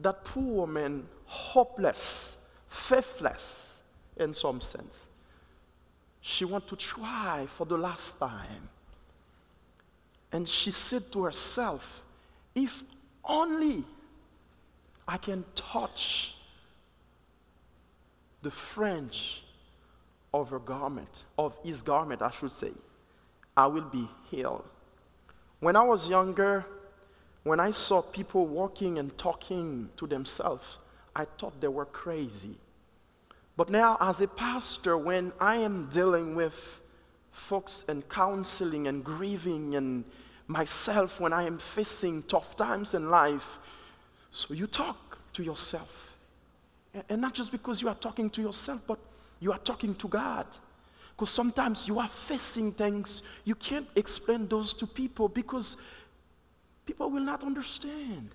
that 0.00 0.24
poor 0.24 0.42
woman, 0.42 1.06
hopeless, 1.26 2.36
faithless 2.68 3.78
in 4.16 4.34
some 4.34 4.60
sense, 4.60 5.08
she 6.20 6.44
want 6.44 6.68
to 6.68 6.76
try 6.76 7.46
for 7.46 7.64
the 7.66 7.78
last 7.78 8.18
time. 8.18 8.68
And 10.32 10.48
she 10.48 10.70
said 10.70 11.12
to 11.12 11.24
herself, 11.24 12.02
if 12.54 12.82
only 13.24 13.84
I 15.06 15.16
can 15.16 15.44
touch 15.54 16.34
the 18.42 18.50
fringe 18.50 19.42
of 20.32 20.50
her 20.50 20.58
garment, 20.58 21.24
of 21.36 21.58
his 21.64 21.82
garment, 21.82 22.22
I 22.22 22.30
should 22.30 22.52
say, 22.52 22.72
I 23.56 23.66
will 23.66 23.82
be 23.82 24.08
healed. 24.30 24.64
When 25.58 25.76
I 25.76 25.82
was 25.82 26.08
younger, 26.08 26.64
when 27.42 27.60
I 27.60 27.72
saw 27.72 28.00
people 28.00 28.46
walking 28.46 28.98
and 28.98 29.16
talking 29.18 29.90
to 29.96 30.06
themselves, 30.06 30.78
I 31.14 31.24
thought 31.24 31.60
they 31.60 31.68
were 31.68 31.86
crazy. 31.86 32.56
But 33.56 33.68
now, 33.68 33.96
as 34.00 34.20
a 34.20 34.28
pastor, 34.28 34.96
when 34.96 35.32
I 35.40 35.56
am 35.56 35.90
dealing 35.90 36.34
with 36.34 36.80
folks 37.32 37.84
and 37.88 38.08
counseling 38.08 38.86
and 38.86 39.04
grieving 39.04 39.76
and 39.76 40.04
myself 40.46 41.20
when 41.20 41.32
I 41.32 41.44
am 41.44 41.58
facing 41.58 42.22
tough 42.24 42.56
times 42.56 42.94
in 42.94 43.08
life, 43.10 43.58
so 44.32 44.54
you 44.54 44.66
talk 44.66 45.18
to 45.34 45.42
yourself. 45.42 46.16
And 47.08 47.20
not 47.20 47.34
just 47.34 47.52
because 47.52 47.80
you 47.80 47.88
are 47.88 47.94
talking 47.94 48.30
to 48.30 48.42
yourself, 48.42 48.82
but 48.86 48.98
you 49.38 49.52
are 49.52 49.58
talking 49.58 49.94
to 49.96 50.08
God. 50.08 50.46
Because 51.14 51.30
sometimes 51.30 51.86
you 51.86 52.00
are 52.00 52.08
facing 52.08 52.72
things, 52.72 53.22
you 53.44 53.54
can't 53.54 53.86
explain 53.94 54.48
those 54.48 54.74
to 54.74 54.86
people 54.86 55.28
because 55.28 55.76
people 56.86 57.10
will 57.10 57.22
not 57.22 57.44
understand, 57.44 58.30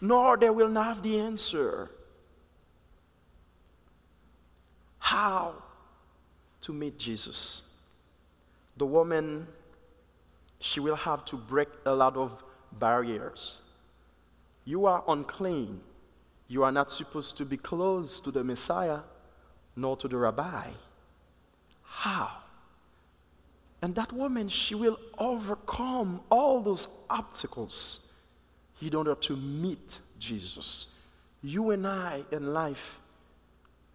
nor 0.00 0.36
they 0.36 0.50
will 0.50 0.68
not 0.68 0.86
have 0.86 1.02
the 1.02 1.20
answer. 1.20 1.88
How 4.98 5.54
to 6.62 6.72
meet 6.72 6.98
Jesus? 6.98 7.68
The 8.76 8.86
woman, 8.86 9.46
she 10.60 10.80
will 10.80 10.96
have 10.96 11.24
to 11.26 11.36
break 11.36 11.68
a 11.84 11.92
lot 11.92 12.16
of 12.16 12.42
barriers. 12.72 13.60
You 14.64 14.86
are 14.86 15.02
unclean. 15.06 15.80
You 16.48 16.64
are 16.64 16.72
not 16.72 16.90
supposed 16.90 17.38
to 17.38 17.44
be 17.44 17.56
close 17.56 18.20
to 18.22 18.30
the 18.30 18.44
Messiah 18.44 19.00
nor 19.76 19.96
to 19.98 20.08
the 20.08 20.16
rabbi. 20.16 20.68
How? 21.82 22.30
And 23.82 23.96
that 23.96 24.12
woman, 24.12 24.48
she 24.48 24.74
will 24.74 24.98
overcome 25.18 26.20
all 26.30 26.60
those 26.60 26.86
obstacles 27.10 28.00
in 28.80 28.94
order 28.94 29.14
to 29.14 29.36
meet 29.36 29.98
Jesus. 30.18 30.86
You 31.42 31.70
and 31.70 31.86
I 31.86 32.22
in 32.30 32.54
life, 32.54 33.00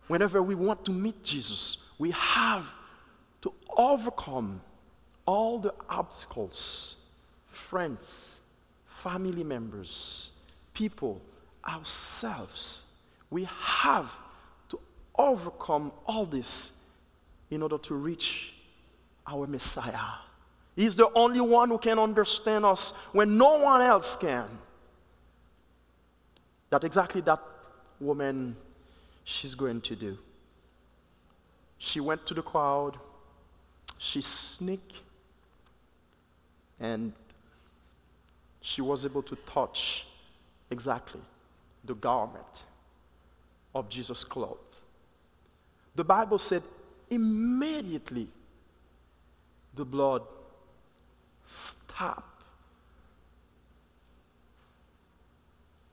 whenever 0.07 0.41
we 0.41 0.55
want 0.55 0.85
to 0.85 0.91
meet 0.91 1.23
Jesus, 1.23 1.77
we 1.97 2.11
have 2.11 2.71
to 3.41 3.53
overcome 3.75 4.61
all 5.25 5.59
the 5.59 5.73
obstacles 5.89 6.95
friends, 7.49 8.39
family 8.85 9.43
members, 9.43 10.31
people, 10.73 11.21
ourselves. 11.67 12.83
We 13.29 13.47
have 13.59 14.11
to 14.69 14.79
overcome 15.17 15.91
all 16.05 16.25
this 16.25 16.71
in 17.49 17.61
order 17.61 17.77
to 17.77 17.95
reach 17.95 18.53
our 19.25 19.47
Messiah. 19.47 20.13
He's 20.75 20.95
the 20.95 21.09
only 21.13 21.41
one 21.41 21.69
who 21.69 21.77
can 21.77 21.99
understand 21.99 22.63
us 22.63 22.95
when 23.11 23.37
no 23.37 23.59
one 23.59 23.81
else 23.81 24.15
can. 24.15 24.45
That 26.69 26.83
exactly 26.83 27.21
that 27.21 27.41
woman 27.99 28.55
she's 29.27 29.55
going 29.55 29.81
to 29.81 29.95
do. 29.95 30.17
She 31.77 31.99
went 31.99 32.25
to 32.27 32.33
the 32.33 32.41
crowd, 32.41 32.97
she 33.97 34.21
sneaked, 34.21 34.93
and 36.79 37.11
she 38.61 38.81
was 38.81 39.05
able 39.05 39.23
to 39.23 39.35
touch 39.53 40.07
exactly 40.71 41.19
the 41.83 41.93
garment 41.93 42.63
of 43.75 43.89
Jesus' 43.89 44.23
clothes. 44.23 44.57
The 45.95 46.05
Bible 46.05 46.39
said 46.39 46.63
immediately 47.09 48.29
the 49.75 49.85
blood 49.85 50.21
stopped. 51.47 52.43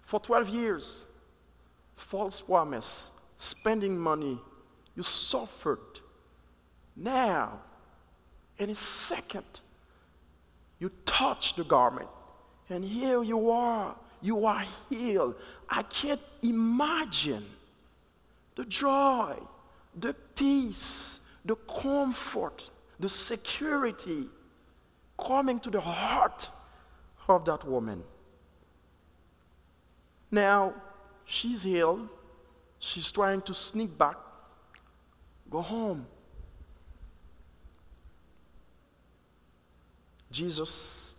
For 0.03 0.21
12 0.21 0.49
years, 0.51 1.05
false 1.97 2.41
promise, 2.41 3.11
spending 3.45 3.99
money, 3.99 4.39
you 4.97 5.03
suffered. 5.03 5.79
Now, 6.97 7.61
in 8.59 8.71
a 8.71 8.75
second, 8.75 9.45
you 10.79 10.91
touch 11.05 11.55
the 11.55 11.65
garment, 11.65 12.09
and 12.69 12.85
here 12.85 13.23
you 13.23 13.51
are. 13.51 13.95
You 14.23 14.47
are 14.47 14.65
healed. 14.89 15.35
I 15.69 15.83
can't 15.83 16.21
imagine 16.43 17.45
the 18.55 18.65
joy, 18.65 19.37
the 19.99 20.15
peace, 20.35 21.21
the 21.45 21.57
comfort, 21.57 22.71
the 23.01 23.09
security 23.09 24.27
coming 25.19 25.61
to 25.61 25.71
the 25.71 25.81
heart 25.81 26.51
of 27.29 27.45
that 27.47 27.65
woman. 27.65 28.03
Now, 30.31 30.75
she's 31.27 31.63
healed. 31.63 32.09
She's 32.87 33.11
trying 33.13 33.41
to 33.43 33.55
sneak 33.55 33.97
back, 33.97 34.17
go 35.49 35.63
home. 35.63 36.07
Jesus, 40.31 41.15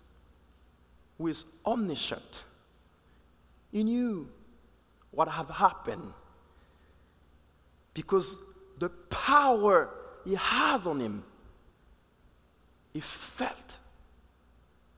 who 1.18 1.26
is 1.26 1.44
omniscient, 1.66 2.44
he 3.72 3.84
knew 3.84 4.30
what 5.10 5.28
had 5.28 5.50
happened 5.50 6.14
because 7.96 8.38
the 8.78 8.90
power 9.10 9.90
he 10.24 10.36
had 10.36 10.86
on 10.86 11.00
him, 11.00 11.24
he 12.94 13.00
felt 13.00 13.78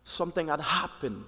something 0.03 0.49
had 0.49 0.59
happened. 0.59 1.23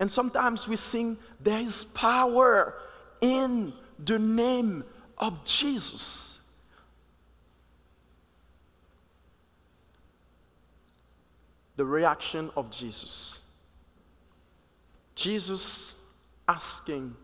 And 0.00 0.10
sometimes 0.10 0.66
we 0.66 0.74
sing, 0.74 1.16
There 1.38 1.60
is 1.60 1.84
power 1.84 2.74
in 3.20 3.72
the 4.04 4.18
name 4.18 4.84
of 5.18 5.44
Jesus. 5.44 6.40
The 11.76 11.84
reaction 11.84 12.50
of 12.56 12.70
Jesus. 12.70 13.38
Jesus 15.14 15.94
asking 16.48 17.14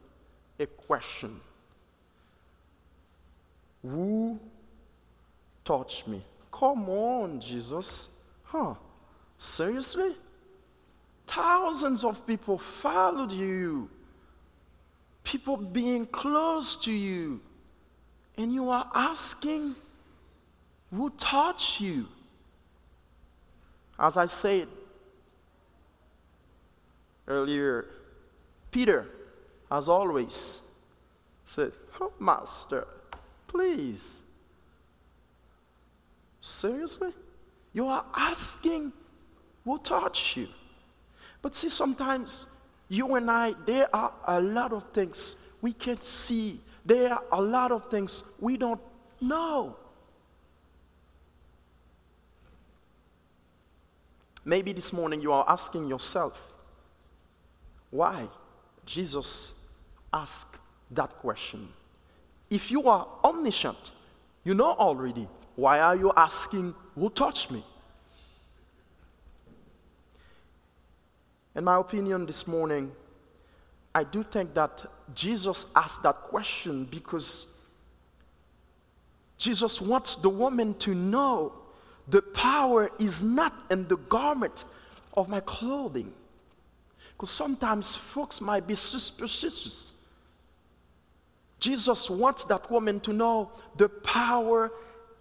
a 0.58 0.66
question 0.66 1.40
Who 3.82 4.40
touch 5.64 6.06
me. 6.06 6.22
Come 6.50 6.88
on, 6.88 7.40
Jesus. 7.40 8.08
Huh? 8.44 8.74
Seriously? 9.38 10.16
Thousands 11.26 12.04
of 12.04 12.26
people 12.26 12.58
followed 12.58 13.32
you. 13.32 13.90
People 15.26 15.56
being 15.56 16.06
close 16.06 16.76
to 16.84 16.92
you. 16.92 17.40
And 18.38 18.52
you 18.52 18.70
are 18.70 18.88
asking, 18.94 19.74
who 20.90 21.10
touched 21.10 21.80
you? 21.80 22.06
As 23.98 24.16
I 24.16 24.26
said 24.26 24.68
earlier, 27.26 27.86
Peter, 28.70 29.06
as 29.70 29.88
always, 29.88 30.60
said, 31.44 31.72
oh, 32.00 32.12
Master, 32.20 32.86
please 33.48 34.20
Seriously? 36.46 37.12
You 37.72 37.88
are 37.88 38.04
asking 38.14 38.92
who 39.64 39.78
touched 39.80 40.36
you. 40.36 40.46
But 41.42 41.56
see, 41.56 41.68
sometimes 41.68 42.46
you 42.88 43.14
and 43.14 43.30
I, 43.30 43.54
there 43.64 43.94
are 43.94 44.12
a 44.26 44.40
lot 44.40 44.72
of 44.72 44.84
things 44.92 45.36
we 45.60 45.72
can't 45.72 46.02
see. 46.02 46.60
There 46.84 47.12
are 47.12 47.22
a 47.32 47.40
lot 47.40 47.72
of 47.72 47.90
things 47.90 48.22
we 48.40 48.56
don't 48.56 48.80
know. 49.20 49.76
Maybe 54.44 54.72
this 54.72 54.92
morning 54.92 55.22
you 55.22 55.32
are 55.32 55.44
asking 55.48 55.88
yourself, 55.88 56.40
why 57.90 58.28
Jesus 58.84 59.58
asked 60.12 60.54
that 60.92 61.16
question. 61.18 61.68
If 62.48 62.70
you 62.70 62.88
are 62.88 63.08
omniscient, 63.24 63.90
you 64.44 64.54
know 64.54 64.66
already 64.66 65.26
why 65.56 65.80
are 65.80 65.96
you 65.96 66.12
asking, 66.16 66.74
Who 66.94 67.10
touched 67.10 67.50
me? 67.50 67.64
In 71.56 71.64
my 71.64 71.76
opinion, 71.78 72.26
this 72.26 72.46
morning, 72.46 72.92
I 73.94 74.04
do 74.04 74.22
think 74.22 74.54
that 74.54 74.84
Jesus 75.14 75.66
asked 75.74 76.02
that 76.02 76.16
question 76.24 76.84
because 76.84 77.46
Jesus 79.38 79.80
wants 79.80 80.16
the 80.16 80.28
woman 80.28 80.74
to 80.80 80.94
know 80.94 81.54
the 82.08 82.20
power 82.20 82.90
is 82.98 83.22
not 83.22 83.54
in 83.70 83.88
the 83.88 83.96
garment 83.96 84.64
of 85.14 85.30
my 85.30 85.40
clothing. 85.40 86.12
Because 87.14 87.30
sometimes 87.30 87.96
folks 87.96 88.42
might 88.42 88.66
be 88.66 88.74
suspicious 88.74 89.92
Jesus 91.58 92.10
wants 92.10 92.44
that 92.44 92.70
woman 92.70 93.00
to 93.00 93.14
know 93.14 93.50
the 93.76 93.88
power 93.88 94.70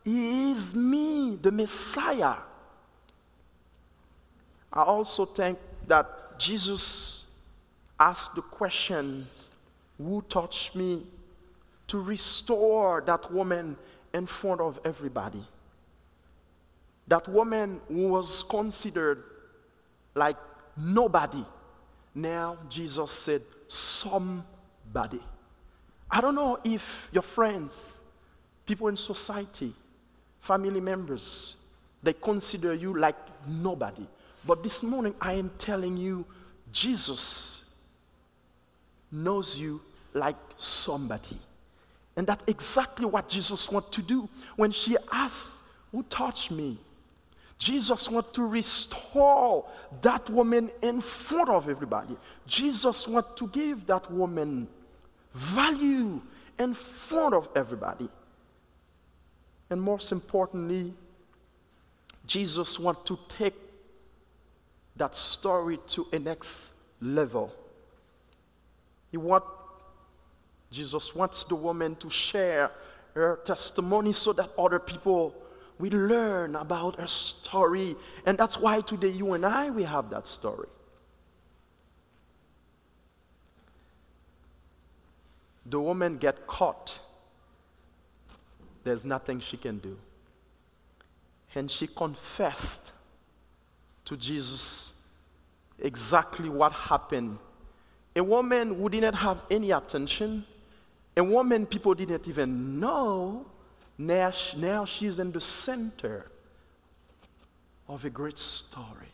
is 0.04 0.76
me, 0.76 1.38
the 1.42 1.52
Messiah. 1.52 2.36
I 4.74 4.84
also 4.84 5.26
think 5.26 5.58
that 5.88 6.25
Jesus 6.38 7.26
asked 8.00 8.36
the 8.36 8.42
question, 8.42 9.28
Who 9.98 10.22
touched 10.22 10.76
me? 10.76 11.04
to 11.88 12.00
restore 12.00 13.04
that 13.06 13.32
woman 13.32 13.78
in 14.14 14.26
front 14.26 14.62
of 14.62 14.80
everybody. 14.86 15.44
That 17.08 17.28
woman 17.28 17.80
who 17.88 18.08
was 18.08 18.44
considered 18.44 19.24
like 20.16 20.38
nobody. 20.76 21.46
Now 22.14 22.58
Jesus 22.70 23.12
said, 23.12 23.42
Somebody. 23.68 25.22
I 26.10 26.22
don't 26.22 26.36
know 26.36 26.60
if 26.64 27.10
your 27.12 27.24
friends, 27.24 28.02
people 28.66 28.88
in 28.88 28.96
society, 28.96 29.74
family 30.40 30.82
members, 30.82 31.56
they 32.04 32.14
consider 32.14 32.74
you 32.74 32.98
like 32.98 33.18
nobody. 33.48 34.06
But 34.46 34.64
this 34.64 34.84
morning 34.84 35.16
I 35.20 35.34
am 35.34 35.50
telling 35.58 35.98
you, 35.98 36.26
Jesus 36.72 37.74
knows 39.12 39.58
you 39.58 39.82
like 40.14 40.36
somebody. 40.58 41.38
And 42.16 42.28
that's 42.28 42.44
exactly 42.48 43.06
what 43.06 43.28
Jesus 43.28 43.72
wants 43.72 43.90
to 43.92 44.02
do. 44.02 44.30
When 44.56 44.72
she 44.72 44.98
asks, 45.12 45.64
Who 45.92 46.04
touched 46.04 46.52
me? 46.52 46.78
Jesus 47.58 48.10
wants 48.10 48.34
to 48.34 48.46
restore 48.46 49.66
that 50.02 50.30
woman 50.30 50.70
in 50.82 51.02
front 51.02 51.50
of 51.50 51.70
everybody. 51.70 52.18
Jesus 52.48 53.08
wants 53.08 53.40
to 53.40 53.48
give 53.48 53.88
that 53.88 54.12
woman 54.12 54.68
value 55.34 56.22
in 56.60 56.74
front 56.74 57.34
of 57.34 57.48
everybody. 57.56 58.10
And 59.70 59.82
most 59.82 60.12
importantly, 60.12 60.94
Jesus 62.26 62.78
wants 62.78 63.04
to 63.06 63.20
take 63.30 63.56
that 64.98 65.16
story 65.16 65.80
to 65.88 66.08
a 66.12 66.20
next 66.20 66.72
level. 67.02 67.54
He 69.12 69.18
want, 69.18 69.44
Jesus 70.72 71.14
wants 71.16 71.44
the 71.46 71.56
woman 71.56 71.96
to 71.98 72.10
share 72.10 72.72
her 73.14 73.40
testimony 73.46 74.14
so 74.14 74.34
that 74.34 74.50
other 74.58 74.80
people 74.80 75.36
will 75.80 75.98
learn 75.98 76.56
about 76.56 77.00
her 77.00 77.08
story. 77.08 77.96
And 78.26 78.38
that's 78.38 78.58
why 78.60 78.82
today 78.82 79.10
you 79.10 79.34
and 79.34 79.46
I, 79.46 79.70
we 79.70 79.84
have 79.84 80.10
that 80.12 80.28
story. 80.28 80.68
the 85.66 85.80
woman 85.80 86.18
get 86.18 86.46
caught, 86.48 87.00
there's 88.84 89.04
nothing 89.04 89.40
she 89.40 89.58
can 89.58 89.80
do. 89.80 89.98
And 91.56 91.72
she 91.72 91.88
confessed 91.88 92.92
to 94.06 94.18
Jesus 94.18 94.94
exactly 95.80 96.50
what 96.50 96.72
happened. 96.72 97.38
A 98.16 98.24
woman 98.24 98.76
who 98.76 98.90
didn't 98.90 99.16
have 99.16 99.44
any 99.52 99.72
attention, 99.72 100.46
a 101.18 101.24
woman 101.24 101.66
people 101.66 101.94
didn't 101.94 102.28
even 102.28 102.80
know, 102.80 103.46
now, 103.98 104.32
now 104.58 104.86
she's 104.86 105.20
in 105.20 105.32
the 105.32 105.42
center 105.42 106.26
of 107.88 108.06
a 108.06 108.10
great 108.10 108.38
story. 108.38 109.12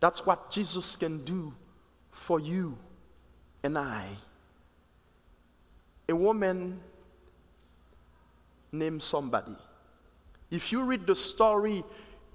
That's 0.00 0.24
what 0.24 0.50
Jesus 0.50 0.96
can 0.96 1.24
do 1.24 1.52
for 2.10 2.38
you 2.38 2.78
and 3.62 3.76
I 3.76 4.06
a 6.08 6.16
woman 6.16 6.80
named 8.72 9.02
somebody. 9.02 9.56
If 10.50 10.72
you 10.72 10.82
read 10.82 11.06
the 11.06 11.14
story, 11.14 11.84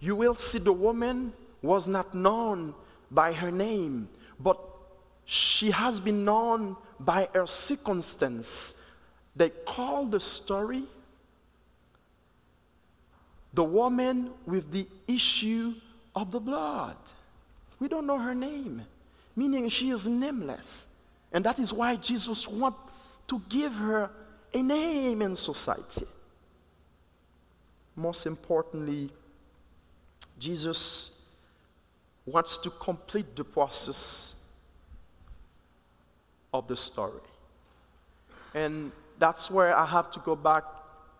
you 0.03 0.17
will 0.17 0.35
see 0.35 0.59
the 0.59 0.73
woman 0.73 1.31
was 1.61 1.87
not 1.87 2.13
known 2.13 2.73
by 3.09 3.31
her 3.31 3.51
name, 3.51 4.09
but 4.37 4.59
she 5.23 5.71
has 5.71 6.01
been 6.01 6.25
known 6.25 6.75
by 6.99 7.29
her 7.33 7.47
circumstance. 7.47 8.75
They 9.37 9.49
call 9.49 10.07
the 10.07 10.19
story 10.19 10.83
the 13.53 13.63
woman 13.63 14.31
with 14.45 14.73
the 14.73 14.85
issue 15.07 15.73
of 16.13 16.31
the 16.31 16.41
blood. 16.41 16.97
We 17.79 17.87
don't 17.87 18.05
know 18.05 18.19
her 18.19 18.35
name, 18.35 18.81
meaning 19.37 19.69
she 19.69 19.89
is 19.89 20.05
nameless. 20.05 20.85
And 21.31 21.45
that 21.45 21.59
is 21.59 21.71
why 21.71 21.95
Jesus 21.95 22.45
wants 22.45 22.77
to 23.27 23.41
give 23.47 23.73
her 23.75 24.09
a 24.53 24.61
name 24.61 25.21
in 25.21 25.35
society. 25.35 26.07
Most 27.95 28.25
importantly, 28.25 29.09
Jesus 30.39 31.22
wants 32.26 32.58
to 32.60 32.69
complete 32.69 33.36
the 33.36 33.43
process 33.43 34.36
of 36.54 36.67
the 36.67 36.78
story. 36.78 37.22
And 38.54 38.91
that's 39.19 39.50
where 39.50 39.76
I 39.76 39.86
have 39.86 40.12
to 40.12 40.19
go 40.19 40.36
back 40.36 40.63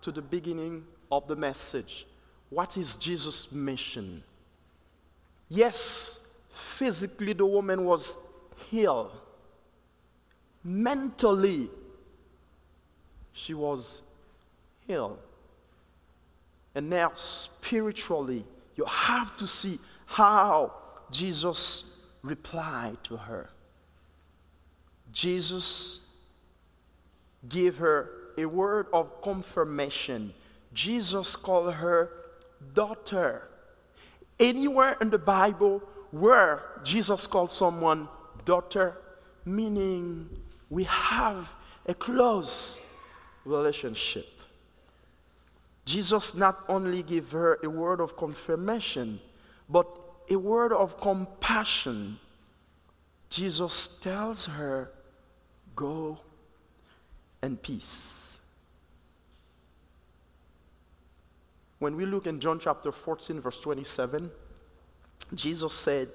to 0.02 0.12
the 0.12 0.22
beginning 0.22 0.86
of 1.12 1.28
the 1.28 1.36
message. 1.36 2.06
What 2.50 2.78
is 2.78 2.98
Jesus' 2.98 3.52
mission? 3.52 4.24
Yes, 5.50 6.26
physically 6.52 7.34
the 7.34 7.46
woman 7.46 7.86
was 7.86 8.16
healed. 8.70 9.12
Mentally, 10.64 11.70
she 13.34 13.54
was 13.54 14.02
healed. 14.88 15.18
And 16.76 16.90
now, 16.90 17.12
spiritually, 17.16 18.46
you 18.76 18.86
have 18.86 19.36
to 19.38 19.48
see 19.48 19.80
how 20.06 20.74
Jesus 21.12 21.90
replied 22.22 22.98
to 23.06 23.18
her. 23.18 23.50
Jesus 25.12 26.00
gave 27.48 27.78
her 27.78 28.10
a 28.38 28.46
word 28.46 28.88
of 28.94 29.22
confirmation. 29.22 30.34
Jesus 30.74 31.36
called 31.36 31.74
her 31.74 32.12
daughter. 32.74 33.48
Anywhere 34.40 34.98
in 35.00 35.10
the 35.10 35.20
Bible 35.20 35.84
where 36.12 36.64
Jesus 36.84 37.28
called 37.28 37.52
someone 37.52 38.08
daughter, 38.46 38.98
meaning 39.46 40.30
we 40.70 40.86
have 40.86 41.54
a 41.86 41.94
close 41.94 42.80
relationship. 43.46 44.28
Jesus 45.86 46.36
not 46.36 46.58
only 46.70 47.04
gave 47.04 47.32
her 47.32 47.60
a 47.64 47.70
word 47.70 48.00
of 48.00 48.16
confirmation, 48.16 49.20
but 49.70 49.88
a 50.30 50.36
word 50.38 50.72
of 50.72 51.00
compassion. 51.00 52.18
Jesus 53.30 54.00
tells 54.00 54.46
her, 54.46 54.92
Go 55.76 56.20
and 57.42 57.62
peace. 57.62 58.38
When 61.80 61.98
we 61.98 62.06
look 62.06 62.28
in 62.28 62.40
John 62.40 62.60
chapter 62.60 62.92
14, 62.92 63.42
verse 63.42 63.60
27, 63.60 64.32
Jesus 65.34 65.74
said, 65.74 66.08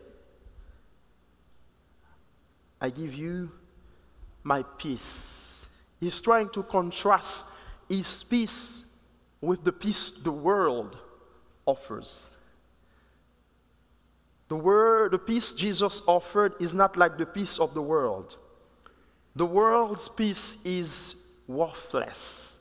I 2.80 2.90
give 2.90 3.14
you 3.14 3.50
my 4.44 4.62
peace 4.62 5.48
He's 6.00 6.22
trying 6.22 6.48
to 6.50 6.62
contrast 6.62 7.46
his 7.88 8.22
peace 8.24 8.87
with 9.40 9.64
the 9.64 9.72
peace 9.72 10.10
the 10.22 10.32
world 10.32 10.96
offers. 11.66 12.30
The 14.48 14.56
word, 14.56 15.12
the 15.12 15.18
peace 15.18 15.52
Jesus 15.52 16.02
offered 16.06 16.54
is 16.60 16.72
not 16.72 16.96
like 16.96 17.18
the 17.18 17.26
peace 17.26 17.58
of 17.58 17.74
the 17.74 17.82
world. 17.82 18.36
The 19.36 19.46
world's 19.46 20.08
peace 20.08 20.64
is 20.64 21.14
worthless, 21.46 22.56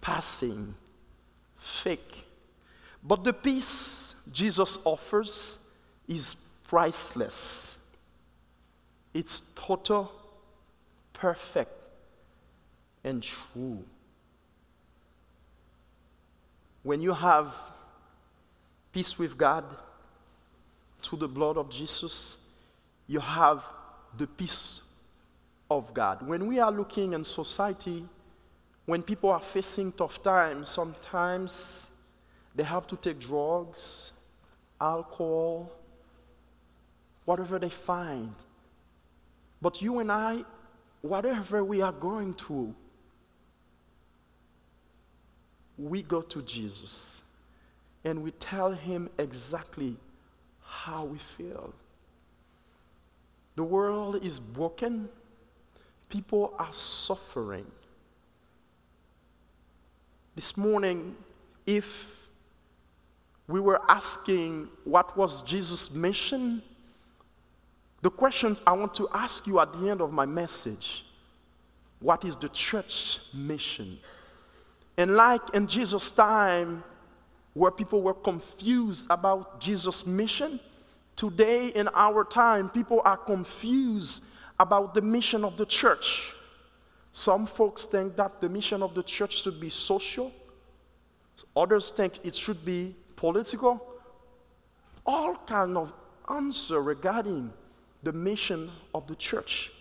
passing, 0.00 0.74
fake. 1.56 2.24
But 3.02 3.24
the 3.24 3.32
peace 3.32 4.14
Jesus 4.32 4.78
offers 4.84 5.58
is 6.06 6.34
priceless. 6.68 7.76
It's 9.14 9.40
total, 9.54 10.12
perfect, 11.14 11.84
and 13.02 13.22
true. 13.22 13.82
When 16.84 17.00
you 17.00 17.14
have 17.14 17.56
peace 18.92 19.18
with 19.18 19.36
God 19.38 19.64
through 21.02 21.18
the 21.18 21.28
blood 21.28 21.56
of 21.56 21.70
Jesus, 21.70 22.36
you 23.06 23.20
have 23.20 23.64
the 24.18 24.26
peace 24.26 24.82
of 25.70 25.94
God. 25.94 26.26
When 26.26 26.46
we 26.46 26.60
are 26.60 26.70
looking 26.70 27.14
in 27.14 27.24
society, 27.24 28.04
when 28.84 29.02
people 29.02 29.30
are 29.30 29.40
facing 29.40 29.92
tough 29.92 30.22
times, 30.22 30.68
sometimes 30.68 31.86
they 32.54 32.64
have 32.64 32.86
to 32.88 32.96
take 32.96 33.18
drugs, 33.18 34.12
alcohol, 34.78 35.72
whatever 37.24 37.58
they 37.58 37.70
find. 37.70 38.34
But 39.62 39.80
you 39.80 40.00
and 40.00 40.12
I, 40.12 40.44
whatever 41.00 41.64
we 41.64 41.80
are 41.80 41.92
going 41.92 42.34
through, 42.34 42.74
we 45.78 46.02
go 46.02 46.22
to 46.22 46.42
Jesus 46.42 47.20
and 48.04 48.22
we 48.22 48.30
tell 48.30 48.72
him 48.72 49.10
exactly 49.18 49.96
how 50.62 51.04
we 51.04 51.18
feel. 51.18 51.72
The 53.56 53.64
world 53.64 54.24
is 54.24 54.38
broken, 54.38 55.08
people 56.08 56.54
are 56.58 56.72
suffering. 56.72 57.66
This 60.34 60.56
morning, 60.56 61.16
if 61.66 62.20
we 63.46 63.60
were 63.60 63.80
asking 63.88 64.68
what 64.84 65.16
was 65.16 65.42
Jesus' 65.42 65.92
mission, 65.92 66.62
the 68.02 68.10
questions 68.10 68.60
I 68.66 68.72
want 68.72 68.94
to 68.94 69.08
ask 69.12 69.46
you 69.46 69.60
at 69.60 69.72
the 69.72 69.88
end 69.88 70.00
of 70.00 70.12
my 70.12 70.26
message 70.26 71.04
what 72.00 72.24
is 72.24 72.36
the 72.36 72.50
church 72.50 73.18
mission? 73.32 73.98
And 74.96 75.16
like 75.16 75.54
in 75.54 75.66
Jesus' 75.66 76.12
time, 76.12 76.84
where 77.54 77.70
people 77.70 78.02
were 78.02 78.14
confused 78.14 79.06
about 79.10 79.60
Jesus' 79.60 80.06
mission, 80.06 80.60
today 81.16 81.68
in 81.68 81.88
our 81.88 82.24
time, 82.24 82.68
people 82.68 83.00
are 83.04 83.16
confused 83.16 84.24
about 84.58 84.94
the 84.94 85.02
mission 85.02 85.44
of 85.44 85.56
the 85.56 85.66
church. 85.66 86.32
Some 87.12 87.46
folks 87.46 87.86
think 87.86 88.16
that 88.16 88.40
the 88.40 88.48
mission 88.48 88.82
of 88.82 88.94
the 88.94 89.02
church 89.02 89.42
should 89.42 89.60
be 89.60 89.68
social, 89.68 90.32
others 91.56 91.90
think 91.90 92.18
it 92.24 92.34
should 92.34 92.64
be 92.64 92.94
political. 93.16 93.84
All 95.06 95.36
kind 95.46 95.76
of 95.76 95.92
answer 96.28 96.80
regarding 96.80 97.52
the 98.02 98.12
mission 98.12 98.70
of 98.94 99.06
the 99.06 99.14
church. 99.14 99.72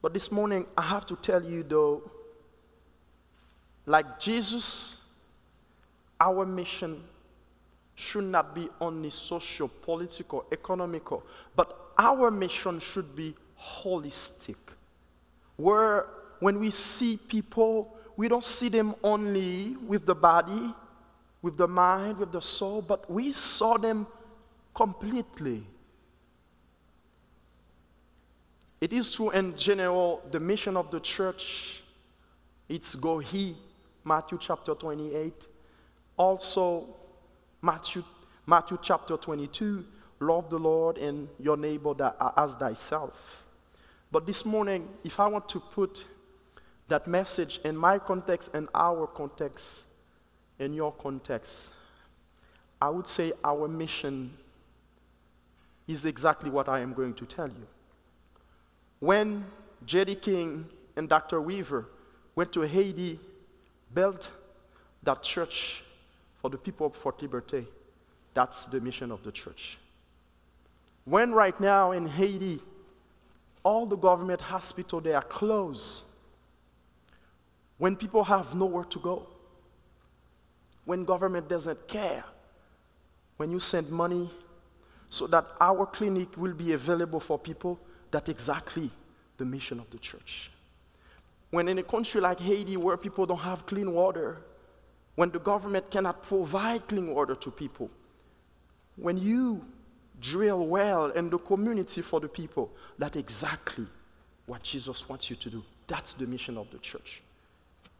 But 0.00 0.14
this 0.14 0.30
morning, 0.30 0.66
I 0.76 0.82
have 0.82 1.06
to 1.06 1.16
tell 1.16 1.42
you 1.42 1.62
though, 1.62 2.10
like 3.88 4.20
Jesus, 4.20 5.02
our 6.20 6.44
mission 6.44 7.02
should 7.94 8.24
not 8.24 8.54
be 8.54 8.68
only 8.80 9.10
social, 9.10 9.68
political, 9.68 10.44
economical, 10.52 11.24
but 11.56 11.76
our 11.98 12.30
mission 12.30 12.80
should 12.80 13.16
be 13.16 13.34
holistic. 13.60 14.56
Where 15.56 16.06
when 16.38 16.60
we 16.60 16.70
see 16.70 17.16
people, 17.16 17.96
we 18.16 18.28
don't 18.28 18.44
see 18.44 18.68
them 18.68 18.94
only 19.02 19.76
with 19.86 20.06
the 20.06 20.14
body, 20.14 20.72
with 21.42 21.56
the 21.56 21.66
mind, 21.66 22.18
with 22.18 22.30
the 22.30 22.42
soul, 22.42 22.82
but 22.82 23.10
we 23.10 23.32
saw 23.32 23.78
them 23.78 24.06
completely. 24.74 25.62
It 28.80 28.92
is 28.92 29.12
true 29.12 29.30
in 29.30 29.56
general, 29.56 30.22
the 30.30 30.38
mission 30.38 30.76
of 30.76 30.90
the 30.90 31.00
church, 31.00 31.82
it's 32.68 32.94
go 32.94 33.18
he, 33.18 33.56
Matthew 34.08 34.38
chapter 34.40 34.74
28. 34.74 35.34
Also, 36.16 36.84
Matthew, 37.62 38.02
Matthew 38.46 38.78
chapter 38.82 39.16
22, 39.16 39.84
love 40.20 40.50
the 40.50 40.58
Lord 40.58 40.98
and 40.98 41.28
your 41.38 41.56
neighbor 41.56 41.94
as 42.36 42.56
thyself. 42.56 43.44
But 44.10 44.26
this 44.26 44.44
morning, 44.44 44.88
if 45.04 45.20
I 45.20 45.26
want 45.26 45.50
to 45.50 45.60
put 45.60 46.04
that 46.88 47.06
message 47.06 47.60
in 47.64 47.76
my 47.76 47.98
context 47.98 48.50
and 48.54 48.68
our 48.74 49.06
context, 49.06 49.84
in 50.58 50.72
your 50.72 50.92
context, 50.92 51.70
I 52.80 52.88
would 52.88 53.06
say 53.06 53.32
our 53.44 53.68
mission 53.68 54.32
is 55.86 56.04
exactly 56.04 56.50
what 56.50 56.68
I 56.68 56.80
am 56.80 56.94
going 56.94 57.14
to 57.14 57.26
tell 57.26 57.48
you. 57.48 57.66
When 59.00 59.44
J.D. 59.84 60.16
King 60.16 60.66
and 60.96 61.08
Dr. 61.08 61.40
Weaver 61.40 61.86
went 62.34 62.52
to 62.52 62.62
Haiti, 62.62 63.20
built 63.92 64.30
that 65.02 65.22
church 65.22 65.82
for 66.40 66.50
the 66.50 66.58
people 66.58 66.86
of 66.86 66.96
Fort 66.96 67.22
that's 68.34 68.66
the 68.66 68.80
mission 68.80 69.10
of 69.10 69.22
the 69.24 69.32
church. 69.32 69.78
When 71.04 71.32
right 71.32 71.58
now 71.60 71.92
in 71.92 72.06
Haiti, 72.06 72.60
all 73.62 73.86
the 73.86 73.96
government 73.96 74.40
hospitals 74.40 75.02
they 75.02 75.14
are 75.14 75.22
closed, 75.22 76.04
when 77.78 77.96
people 77.96 78.24
have 78.24 78.54
nowhere 78.54 78.84
to 78.84 78.98
go, 78.98 79.26
when 80.84 81.04
government 81.04 81.48
doesn't 81.48 81.88
care, 81.88 82.24
when 83.36 83.50
you 83.50 83.58
send 83.58 83.90
money 83.90 84.30
so 85.10 85.26
that 85.28 85.46
our 85.60 85.86
clinic 85.86 86.36
will 86.36 86.54
be 86.54 86.72
available 86.72 87.20
for 87.20 87.38
people, 87.38 87.78
that's 88.10 88.28
exactly 88.28 88.90
the 89.38 89.44
mission 89.44 89.80
of 89.80 89.90
the 89.90 89.98
church. 89.98 90.50
When 91.50 91.68
in 91.68 91.78
a 91.78 91.82
country 91.82 92.20
like 92.20 92.40
Haiti, 92.40 92.76
where 92.76 92.96
people 92.96 93.26
don't 93.26 93.38
have 93.38 93.66
clean 93.66 93.92
water, 93.92 94.38
when 95.14 95.30
the 95.30 95.38
government 95.38 95.90
cannot 95.90 96.22
provide 96.22 96.86
clean 96.86 97.14
water 97.14 97.34
to 97.34 97.50
people, 97.50 97.90
when 98.96 99.16
you 99.16 99.64
drill 100.20 100.66
well 100.66 101.06
in 101.06 101.30
the 101.30 101.38
community 101.38 102.02
for 102.02 102.20
the 102.20 102.28
people, 102.28 102.70
that's 102.98 103.16
exactly 103.16 103.86
what 104.46 104.62
Jesus 104.62 105.08
wants 105.08 105.30
you 105.30 105.36
to 105.36 105.50
do. 105.50 105.64
That's 105.86 106.14
the 106.14 106.26
mission 106.26 106.58
of 106.58 106.70
the 106.70 106.78
church. 106.78 107.22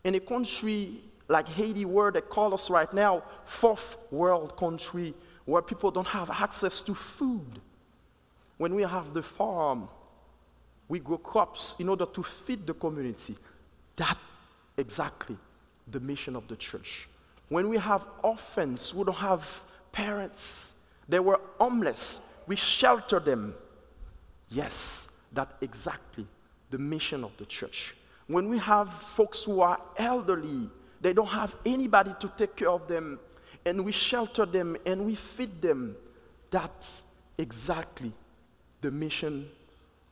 In 0.05 0.15
a 0.15 0.21
country 0.21 1.01
like 1.29 1.49
Haiti, 1.49 1.85
where 1.85 2.11
they 2.11 2.21
call 2.21 2.55
us 2.55 2.71
right 2.71 2.93
now, 2.93 3.23
fourth 3.45 3.97
world 4.11 4.57
country, 4.57 5.15
where 5.45 5.63
people 5.63 5.91
don't 5.91 6.07
have 6.07 6.31
access 6.31 6.83
to 6.83 6.95
food, 6.95 7.61
when 8.57 8.75
we 8.75 8.83
have 8.83 9.15
the 9.15 9.23
farm, 9.23 9.89
we 10.89 10.99
grow 10.99 11.19
crops 11.19 11.77
in 11.79 11.89
order 11.89 12.07
to 12.07 12.23
feed 12.23 12.67
the 12.67 12.75
community. 12.75 13.37
That 13.97 14.19
exactly 14.77 15.37
the 15.87 16.01
mission 16.01 16.37
of 16.37 16.49
the 16.49 16.57
church. 16.57 17.09
When 17.49 17.69
we 17.69 17.79
have 17.79 18.05
orphans 18.23 18.91
who 18.91 19.05
don't 19.05 19.17
have 19.17 19.63
parents, 19.93 20.73
they 21.09 21.19
were 21.19 21.41
homeless, 21.59 22.21
we 22.47 22.57
shelter 22.57 23.21
them. 23.21 23.55
Yes, 24.51 25.11
that 25.33 25.51
exactly 25.61 26.27
the 26.71 26.79
mission 26.79 27.25
of 27.25 27.37
the 27.39 27.47
church. 27.47 27.95
When 28.27 28.49
we 28.49 28.59
have 28.59 28.91
folks 28.91 29.45
who 29.45 29.61
are 29.63 29.81
elderly, 29.97 30.69
they 31.01 31.13
don't 31.13 31.29
have 31.29 31.55
anybody 31.65 32.15
to 32.21 32.29
take 32.37 32.57
care 32.57 32.71
of 32.71 32.89
them, 32.89 33.19
and 33.65 33.85
we 33.85 33.93
shelter 33.93 34.47
them 34.47 34.77
and 34.85 35.07
we 35.07 35.15
feed 35.15 35.63
them. 35.63 35.97
That's 36.51 37.03
exactly 37.39 38.13
the 38.81 38.91
mission 38.91 39.49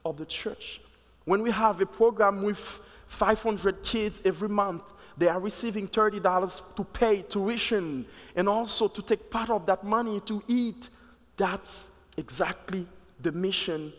of 0.09 0.17
the 0.17 0.27
church. 0.27 0.81
When 1.25 1.43
we 1.43 1.51
have 1.51 1.81
a 1.81 1.87
program 1.87 2.43
with 2.43 2.59
500 3.09 3.83
kids 3.83 4.23
every 4.25 4.49
month, 4.49 4.83
they 5.19 5.29
are 5.29 5.41
receiving 5.41 5.89
$30 5.89 6.77
to 6.77 6.85
pay 6.85 7.23
tuition 7.23 8.07
and 8.35 8.49
also 8.49 8.89
to 8.89 9.03
take 9.03 9.31
part 9.31 9.51
of 9.51 9.67
that 9.67 9.83
money 9.85 10.21
to 10.27 10.43
eat. 10.47 10.89
That's 11.37 11.89
exactly 12.17 12.87
the 13.21 13.33
mission 13.33 13.93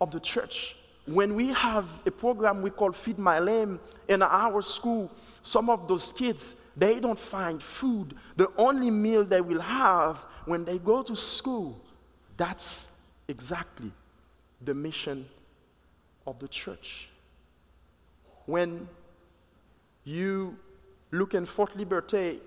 of 0.00 0.10
the 0.10 0.20
church. 0.20 0.74
When 1.04 1.34
we 1.34 1.48
have 1.48 1.86
a 2.06 2.10
program 2.10 2.62
we 2.62 2.70
call 2.70 2.92
Feed 2.92 3.18
My 3.18 3.40
Lame 3.40 3.80
in 4.08 4.22
our 4.22 4.62
school, 4.62 5.10
some 5.42 5.68
of 5.68 5.88
those 5.88 6.12
kids, 6.12 6.60
they 6.76 7.00
don't 7.00 7.18
find 7.18 7.62
food. 7.62 8.14
The 8.36 8.48
only 8.56 8.90
meal 8.90 9.24
they 9.24 9.40
will 9.40 9.60
have 9.60 10.18
when 10.46 10.64
they 10.64 10.78
go 10.78 11.02
to 11.02 11.16
school, 11.16 11.80
that's 12.36 12.88
exactly 13.28 13.92
the 14.62 14.74
mission 14.74 15.26
of 16.26 16.38
the 16.38 16.48
church. 16.48 17.08
When 18.46 18.88
you 20.04 20.56
look 21.10 21.34
in 21.34 21.46
Fort 21.46 21.76
Liberté, 21.76 22.40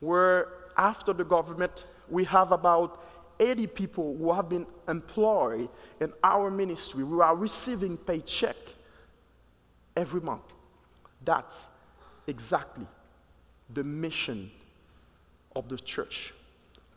where 0.00 0.48
after 0.76 1.12
the 1.12 1.24
government, 1.24 1.84
we 2.10 2.24
have 2.24 2.52
about 2.52 3.02
80 3.40 3.66
people 3.68 4.16
who 4.16 4.32
have 4.32 4.48
been 4.48 4.66
employed 4.88 5.68
in 6.00 6.12
our 6.22 6.50
ministry. 6.50 7.04
We 7.04 7.20
are 7.20 7.34
receiving 7.34 7.96
paycheck 7.96 8.56
every 9.96 10.20
month. 10.20 10.44
That's 11.24 11.66
exactly 12.26 12.86
the 13.72 13.84
mission 13.84 14.50
of 15.56 15.68
the 15.68 15.78
church. 15.78 16.32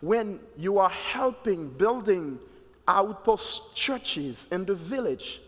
When 0.02 0.39
you 0.58 0.80
are 0.80 0.89
helping 0.89 1.70
building 1.70 2.39
outpost 2.88 3.76
churches 3.76 4.48
in 4.52 4.65
the 4.65 4.76
village. 4.76 5.41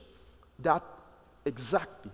That 0.64 0.84
exactly 1.46 2.12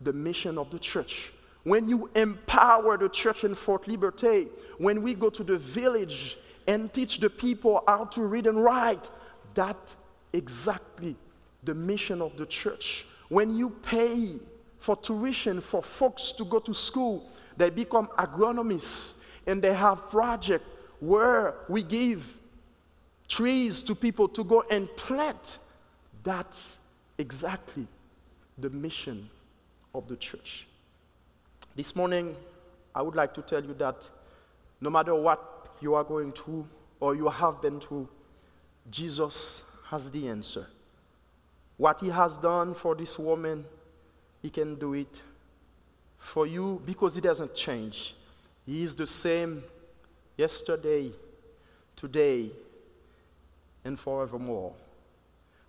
the 0.00 0.12
mission 0.12 0.58
of 0.58 0.70
the 0.70 0.78
church. 0.78 1.32
When 1.64 1.88
you 1.88 2.08
empower 2.14 2.96
the 2.96 3.08
church 3.08 3.44
in 3.44 3.54
Fort 3.54 3.84
Liberté, 3.84 4.48
when 4.78 5.02
we 5.02 5.14
go 5.14 5.28
to 5.30 5.44
the 5.44 5.58
village 5.58 6.36
and 6.66 6.92
teach 6.92 7.18
the 7.18 7.28
people 7.28 7.82
how 7.86 8.04
to 8.06 8.22
read 8.22 8.46
and 8.46 8.62
write, 8.62 9.10
that 9.54 9.94
exactly 10.32 11.16
the 11.64 11.74
mission 11.74 12.22
of 12.22 12.36
the 12.36 12.46
church. 12.46 13.04
When 13.28 13.56
you 13.56 13.70
pay 13.70 14.36
for 14.78 14.96
tuition 14.96 15.60
for 15.60 15.82
folks 15.82 16.32
to 16.32 16.44
go 16.44 16.60
to 16.60 16.72
school, 16.72 17.28
they 17.56 17.70
become 17.70 18.08
agronomists 18.16 19.22
and 19.46 19.60
they 19.60 19.74
have 19.74 20.10
projects 20.10 20.64
where 21.00 21.54
we 21.68 21.82
give 21.82 22.38
trees 23.28 23.82
to 23.82 23.94
people 23.94 24.28
to 24.28 24.44
go 24.44 24.62
and 24.70 24.88
plant. 24.96 25.58
That's 26.22 26.77
exactly 27.18 27.86
the 28.56 28.70
mission 28.70 29.28
of 29.94 30.08
the 30.08 30.16
church. 30.16 30.66
This 31.74 31.94
morning, 31.94 32.36
I 32.94 33.02
would 33.02 33.14
like 33.14 33.34
to 33.34 33.42
tell 33.42 33.62
you 33.62 33.74
that 33.74 34.08
no 34.80 34.90
matter 34.90 35.14
what 35.14 35.76
you 35.80 35.94
are 35.94 36.04
going 36.04 36.32
through 36.32 36.66
or 37.00 37.14
you 37.14 37.28
have 37.28 37.60
been 37.60 37.80
through, 37.80 38.08
Jesus 38.90 39.68
has 39.90 40.10
the 40.10 40.28
answer. 40.28 40.66
What 41.76 42.00
he 42.00 42.08
has 42.08 42.38
done 42.38 42.74
for 42.74 42.94
this 42.94 43.18
woman, 43.18 43.64
he 44.42 44.50
can 44.50 44.76
do 44.76 44.94
it 44.94 45.22
for 46.18 46.46
you 46.46 46.82
because 46.84 47.14
he 47.14 47.20
doesn't 47.20 47.54
change. 47.54 48.14
He 48.66 48.82
is 48.82 48.96
the 48.96 49.06
same 49.06 49.62
yesterday, 50.36 51.12
today, 51.96 52.50
and 53.84 53.98
forevermore. 53.98 54.74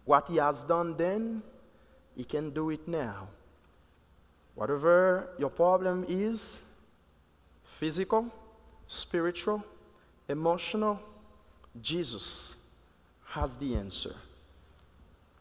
What 0.10 0.28
he 0.28 0.38
has 0.38 0.64
done 0.64 0.98
then, 0.98 1.44
he 2.16 2.24
can 2.24 2.50
do 2.50 2.72
it 2.72 2.88
now. 2.88 3.28
Whatever 4.56 5.30
your 5.38 5.52
problem 5.52 6.04
is 6.10 6.62
physical, 7.66 8.26
spiritual, 8.88 9.64
emotional 10.28 11.00
Jesus 11.80 12.56
has 13.26 13.58
the 13.58 13.76
answer. 13.76 14.16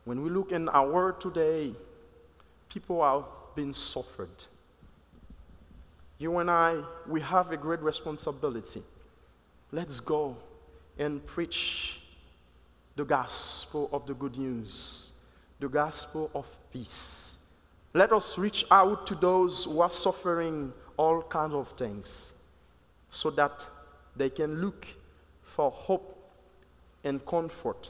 When 0.04 0.22
we 0.22 0.28
look 0.28 0.52
in 0.52 0.68
our 0.68 0.86
world 0.86 1.18
today, 1.22 1.72
people 2.68 3.02
have 3.02 3.24
been 3.56 3.72
suffered. 3.72 4.44
You 6.18 6.36
and 6.40 6.50
I, 6.50 6.82
we 7.06 7.22
have 7.22 7.52
a 7.52 7.56
great 7.56 7.80
responsibility. 7.80 8.82
Let's 9.72 10.00
go 10.00 10.36
and 10.98 11.24
preach 11.24 11.98
the 12.98 13.04
gospel 13.04 13.88
of 13.92 14.06
the 14.06 14.14
good 14.14 14.36
news, 14.36 15.12
the 15.60 15.68
gospel 15.68 16.28
of 16.34 16.44
peace. 16.72 17.38
Let 17.94 18.12
us 18.12 18.36
reach 18.36 18.64
out 18.72 19.06
to 19.06 19.14
those 19.14 19.66
who 19.66 19.80
are 19.82 19.90
suffering 19.90 20.72
all 20.96 21.22
kinds 21.22 21.54
of 21.54 21.68
things 21.78 22.32
so 23.08 23.30
that 23.30 23.64
they 24.16 24.30
can 24.30 24.60
look 24.60 24.84
for 25.44 25.70
hope 25.70 26.18
and 27.04 27.24
comfort 27.24 27.88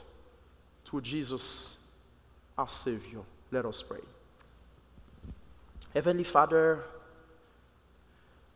to 0.85 1.01
Jesus, 1.01 1.83
our 2.55 2.69
Savior. 2.69 3.21
Let 3.49 3.65
us 3.65 3.81
pray. 3.81 4.05
Heavenly 5.95 6.23
Father, 6.23 6.83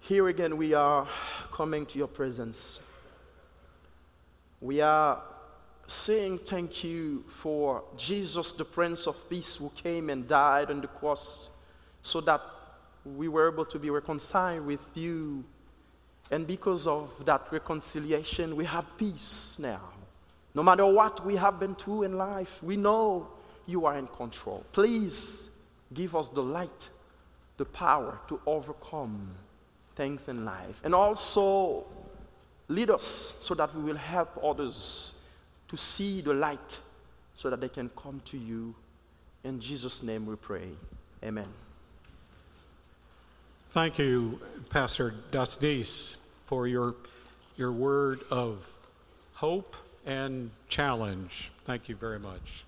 here 0.02 0.28
again 0.28 0.58
we 0.58 0.76
are 0.76 1.08
coming 1.52 1.88
to 1.88 1.98
your 1.98 2.10
presence. 2.10 2.80
We 4.62 4.82
are 4.82 5.24
saying 5.88 6.40
thank 6.40 6.84
you 6.84 7.24
for 7.28 7.84
Jesus, 7.98 8.54
the 8.54 8.66
Prince 8.66 9.08
of 9.08 9.30
Peace, 9.30 9.58
who 9.58 9.70
came 9.70 10.10
and 10.10 10.28
died 10.28 10.72
on 10.72 10.82
the 10.82 10.88
cross 10.88 11.50
so 12.02 12.22
that 12.22 12.42
we 13.06 13.28
were 13.28 13.52
able 13.52 13.66
to 13.66 13.80
be 13.80 13.90
reconciled 13.90 14.66
with 14.66 14.86
you. 14.94 15.44
And 16.32 16.48
because 16.48 16.88
of 16.88 17.12
that 17.26 17.48
reconciliation, 17.52 18.56
we 18.56 18.66
have 18.66 18.86
peace 18.98 19.58
now. 19.60 19.82
No 20.56 20.64
matter 20.64 20.86
what 20.86 21.26
we 21.26 21.36
have 21.36 21.60
been 21.60 21.76
through 21.76 22.04
in 22.04 22.18
life, 22.18 22.64
we 22.64 22.78
know 22.78 23.28
you 23.66 23.86
are 23.86 23.98
in 23.98 24.08
control. 24.08 24.64
Please 24.72 25.50
give 25.94 26.16
us 26.16 26.30
the 26.30 26.44
light, 26.44 26.90
the 27.58 27.66
power 27.66 28.20
to 28.30 28.40
overcome 28.46 29.32
things 29.96 30.28
in 30.28 30.46
life. 30.46 30.82
And 30.84 30.96
also 30.96 31.86
lead 32.68 32.90
us 32.90 33.04
so 33.42 33.56
that 33.56 33.76
we 33.76 33.84
will 33.84 33.98
help 33.98 34.40
others 34.44 35.20
to 35.74 35.78
see 35.78 36.22
the 36.22 36.36
light 36.36 36.80
so 37.34 37.50
that 37.50 37.60
they 37.60 37.68
can 37.68 37.90
come 37.90 38.22
to 38.26 38.38
you. 38.38 38.76
In 39.44 39.60
Jesus' 39.60 40.04
name 40.04 40.28
we 40.28 40.36
pray. 40.36 40.70
Amen. 41.24 41.48
Thank 43.72 43.98
you, 43.98 44.40
Pastor 44.70 45.16
Dasnis, 45.32 46.18
for 46.46 46.68
your, 46.68 46.94
your 47.58 47.72
word 47.72 48.20
of 48.30 48.72
hope 49.34 49.76
and 50.06 50.52
challenge. 50.70 51.52
Thank 51.66 51.90
you 51.90 51.96
very 51.96 52.20
much. 52.20 52.66